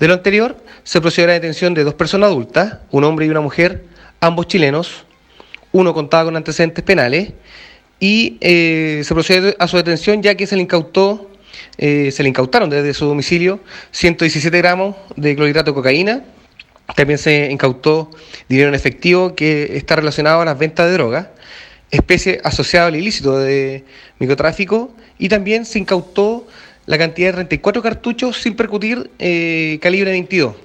De 0.00 0.08
lo 0.08 0.14
anterior, 0.14 0.56
se 0.82 1.02
procedió 1.02 1.26
a 1.26 1.28
la 1.28 1.34
detención 1.34 1.74
de 1.74 1.84
dos 1.84 1.92
personas 1.92 2.30
adultas, 2.30 2.78
un 2.90 3.04
hombre 3.04 3.26
y 3.26 3.28
una 3.28 3.42
mujer, 3.42 3.84
ambos 4.20 4.46
chilenos, 4.46 5.04
uno 5.72 5.92
contaba 5.92 6.24
con 6.24 6.36
antecedentes 6.36 6.82
penales, 6.82 7.34
y 8.00 8.38
eh, 8.40 9.02
se 9.04 9.12
procedió 9.12 9.54
a 9.58 9.68
su 9.68 9.76
detención 9.76 10.22
ya 10.22 10.36
que 10.36 10.46
se 10.46 10.56
le 10.56 10.62
incautó, 10.62 11.27
eh, 11.78 12.10
se 12.10 12.22
le 12.24 12.28
incautaron 12.28 12.68
desde 12.68 12.92
su 12.92 13.06
domicilio 13.06 13.60
117 13.92 14.58
gramos 14.58 14.96
de 15.16 15.36
clorhidrato 15.36 15.70
de 15.70 15.74
cocaína, 15.74 16.24
también 16.96 17.18
se 17.18 17.50
incautó 17.50 18.10
dinero 18.48 18.68
en 18.68 18.74
efectivo 18.74 19.34
que 19.34 19.76
está 19.76 19.96
relacionado 19.96 20.40
a 20.40 20.44
las 20.44 20.58
ventas 20.58 20.86
de 20.86 20.92
drogas, 20.92 21.28
especie 21.90 22.40
asociada 22.42 22.88
al 22.88 22.96
ilícito 22.96 23.38
de 23.38 23.84
microtráfico 24.18 24.92
y 25.18 25.28
también 25.28 25.64
se 25.64 25.78
incautó 25.78 26.46
la 26.86 26.98
cantidad 26.98 27.28
de 27.28 27.34
34 27.34 27.82
cartuchos 27.82 28.40
sin 28.42 28.56
percutir 28.56 29.10
eh, 29.18 29.78
calibre 29.80 30.10
22. 30.10 30.56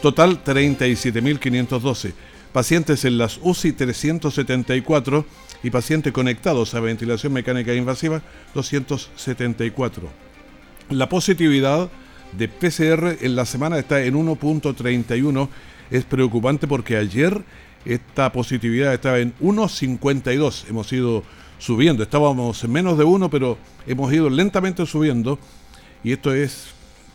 Total 0.01 0.43
37.512. 0.43 2.11
Pacientes 2.51 3.05
en 3.05 3.17
las 3.17 3.39
UCI 3.41 3.71
374 3.71 5.25
y 5.63 5.69
pacientes 5.69 6.11
conectados 6.11 6.73
a 6.73 6.81
ventilación 6.81 7.31
mecánica 7.31 7.73
invasiva 7.73 8.21
274. 8.53 10.09
La 10.89 11.07
positividad 11.07 11.89
de 12.33 12.49
PCR 12.49 13.15
en 13.21 13.37
la 13.37 13.45
semana 13.45 13.79
está 13.79 14.03
en 14.03 14.15
1.31. 14.15 15.47
Es 15.91 16.05
preocupante 16.05 16.67
porque 16.67 16.95
ayer 16.95 17.43
esta 17.85 18.31
positividad 18.31 18.93
estaba 18.93 19.19
en 19.19 19.33
1.52. 19.39 20.69
Hemos 20.69 20.91
ido 20.93 21.23
subiendo. 21.59 22.01
Estábamos 22.01 22.63
en 22.63 22.71
menos 22.71 22.97
de 22.97 23.03
uno, 23.03 23.29
pero 23.29 23.57
hemos 23.85 24.11
ido 24.11 24.29
lentamente 24.29 24.85
subiendo 24.85 25.37
y 26.03 26.13
esto 26.13 26.33
es 26.33 26.73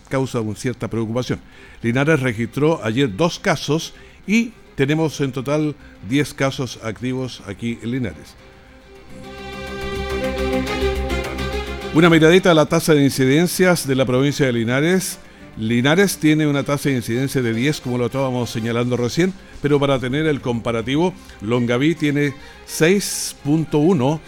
causa 0.09 0.41
una 0.41 0.57
cierta 0.57 0.89
preocupación. 0.89 1.41
Linares 1.83 2.21
registró 2.21 2.81
ayer 2.85 3.17
dos 3.17 3.39
casos 3.39 3.95
y 4.27 4.53
tenemos 4.77 5.21
en 5.21 5.33
total 5.33 5.75
10 6.09 6.35
casos 6.35 6.79
activos 6.85 7.43
aquí 7.47 7.79
en 7.83 7.91
Linares. 7.91 8.35
Una 11.95 12.11
miradita 12.11 12.51
a 12.51 12.55
la 12.55 12.67
tasa 12.67 12.93
de 12.95 13.03
incidencias 13.03 13.87
de 13.87 13.95
la 13.95 14.05
provincia 14.05 14.45
de 14.45 14.53
Linares. 14.53 15.19
Linares 15.57 16.19
tiene 16.19 16.47
una 16.47 16.65
tasa 16.65 16.91
de 16.91 16.97
incidencia 16.97 17.41
de 17.41 17.55
10, 17.55 17.81
como 17.81 17.97
lo 17.97 18.07
estábamos 18.07 18.51
señalando 18.51 18.97
recién, 18.97 19.33
pero 19.63 19.81
para 19.81 19.99
tener 19.99 20.27
el 20.27 20.41
comparativo, 20.41 21.15
Longaví 21.41 21.95
tiene 21.95 22.35
6.1 22.69 24.21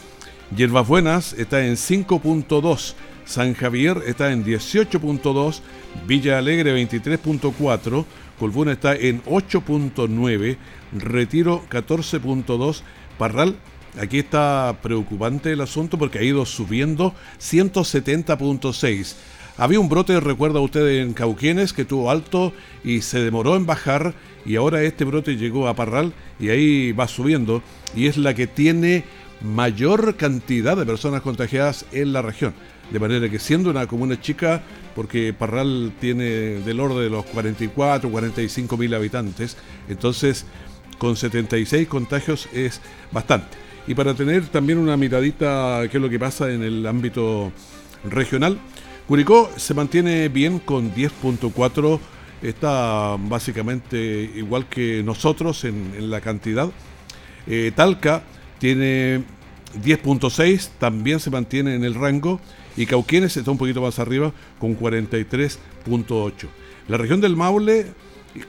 Hierbas 0.56 0.88
Buenas 0.88 1.34
está 1.34 1.66
en 1.66 1.74
5.2, 1.74 2.94
San 3.26 3.52
Javier 3.52 4.02
está 4.06 4.32
en 4.32 4.44
18.2, 4.44 5.60
Villa 6.06 6.38
Alegre 6.38 6.74
23.4, 6.74 8.04
Colbuna 8.38 8.72
está 8.72 8.94
en 8.94 9.22
8.9, 9.24 10.56
Retiro 10.92 11.62
14.2, 11.68 12.80
Parral 13.18 13.56
Aquí 14.00 14.20
está 14.20 14.76
preocupante 14.80 15.50
el 15.50 15.60
asunto 15.60 15.98
porque 15.98 16.18
ha 16.18 16.22
ido 16.22 16.46
subiendo 16.46 17.14
170.6. 17.40 19.16
Había 19.58 19.80
un 19.80 19.88
brote, 19.88 20.20
recuerda 20.20 20.60
usted, 20.60 21.00
en 21.00 21.14
Cauquienes 21.14 21.72
que 21.72 21.84
tuvo 21.84 22.12
alto 22.12 22.52
y 22.84 23.00
se 23.00 23.18
demoró 23.18 23.56
en 23.56 23.66
bajar 23.66 24.14
y 24.46 24.54
ahora 24.54 24.84
este 24.84 25.04
brote 25.04 25.36
llegó 25.36 25.66
a 25.66 25.74
Parral 25.74 26.12
y 26.38 26.50
ahí 26.50 26.92
va 26.92 27.08
subiendo 27.08 27.60
y 27.92 28.06
es 28.06 28.16
la 28.16 28.34
que 28.34 28.46
tiene 28.46 29.02
mayor 29.42 30.14
cantidad 30.14 30.76
de 30.76 30.86
personas 30.86 31.22
contagiadas 31.22 31.86
en 31.90 32.12
la 32.12 32.22
región. 32.22 32.54
De 32.92 33.00
manera 33.00 33.28
que 33.28 33.40
siendo 33.40 33.68
una 33.68 33.88
comuna 33.88 34.20
chica, 34.20 34.62
porque 34.94 35.34
Parral 35.34 35.92
tiene 36.00 36.24
del 36.24 36.78
orden 36.78 37.02
de 37.02 37.10
los 37.10 37.26
44, 37.26 38.08
45 38.08 38.76
mil 38.76 38.94
habitantes, 38.94 39.56
entonces 39.88 40.46
con 40.98 41.16
76 41.16 41.88
contagios 41.88 42.48
es 42.52 42.80
bastante. 43.10 43.56
Y 43.88 43.94
para 43.96 44.14
tener 44.14 44.46
también 44.46 44.78
una 44.78 44.96
miradita 44.96 45.82
qué 45.90 45.96
es 45.96 46.02
lo 46.02 46.08
que 46.08 46.20
pasa 46.20 46.48
en 46.52 46.62
el 46.62 46.86
ámbito 46.86 47.50
regional, 48.08 48.60
Curicó 49.08 49.50
se 49.56 49.72
mantiene 49.72 50.28
bien 50.28 50.58
con 50.58 50.94
10.4, 50.94 51.98
está 52.42 53.16
básicamente 53.18 54.30
igual 54.36 54.68
que 54.68 55.02
nosotros 55.02 55.64
en, 55.64 56.10
la 56.10 56.20
cantidad. 56.20 56.70
Eh, 57.46 57.72
Talca 57.74 58.22
tiene 58.58 59.22
10.6, 59.82 60.72
también 60.78 61.20
se 61.20 61.30
mantiene 61.30 61.74
en 61.74 61.84
el 61.84 61.94
rango, 61.94 62.38
y 62.76 62.84
Cauquienes 62.84 63.34
está 63.38 63.50
un 63.50 63.56
poquito 63.56 63.80
más 63.80 63.98
arriba 63.98 64.30
con 64.58 64.78
43.8. 64.78 66.32
La 66.88 66.98
región 66.98 67.22
del 67.22 67.34
Maule, 67.34 67.86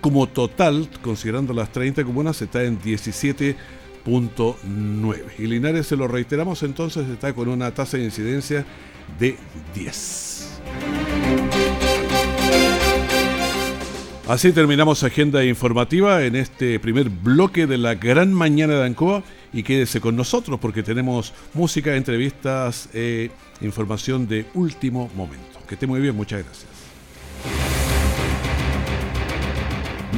como 0.02 0.28
total, 0.28 0.90
considerando 1.02 1.54
las 1.54 1.72
30 1.72 2.04
comunas, 2.04 2.42
está 2.42 2.66
en 2.66 2.82
17.9. 2.82 5.24
Y 5.38 5.48
Linares, 5.48 5.88
se 5.88 5.96
lo 5.96 6.10
reiteramos, 6.10 6.64
entonces 6.64 7.08
está 7.08 7.32
con 7.32 7.48
una 7.48 7.74
tasa 7.74 7.96
de 7.96 8.04
incidencia 8.04 8.66
de 9.18 9.38
10. 9.74 10.29
Así 14.30 14.52
terminamos 14.52 15.04
agenda 15.04 15.44
informativa 15.44 16.24
en 16.24 16.36
este 16.36 16.80
primer 16.80 17.10
bloque 17.10 17.66
de 17.66 17.80
la 17.80 17.96
gran 17.96 18.32
mañana 18.32 18.76
de 18.76 18.86
Ancoa 18.86 19.24
y 19.52 19.64
quédese 19.64 20.00
con 20.00 20.16
nosotros 20.16 20.60
porque 20.60 20.84
tenemos 20.84 21.34
música, 21.56 21.96
entrevistas 21.96 22.90
e 22.94 23.32
información 23.62 24.28
de 24.28 24.46
último 24.54 25.10
momento. 25.16 25.58
Que 25.68 25.74
esté 25.74 25.88
muy 25.88 26.00
bien, 26.00 26.16
muchas 26.16 26.44
gracias. 26.46 26.79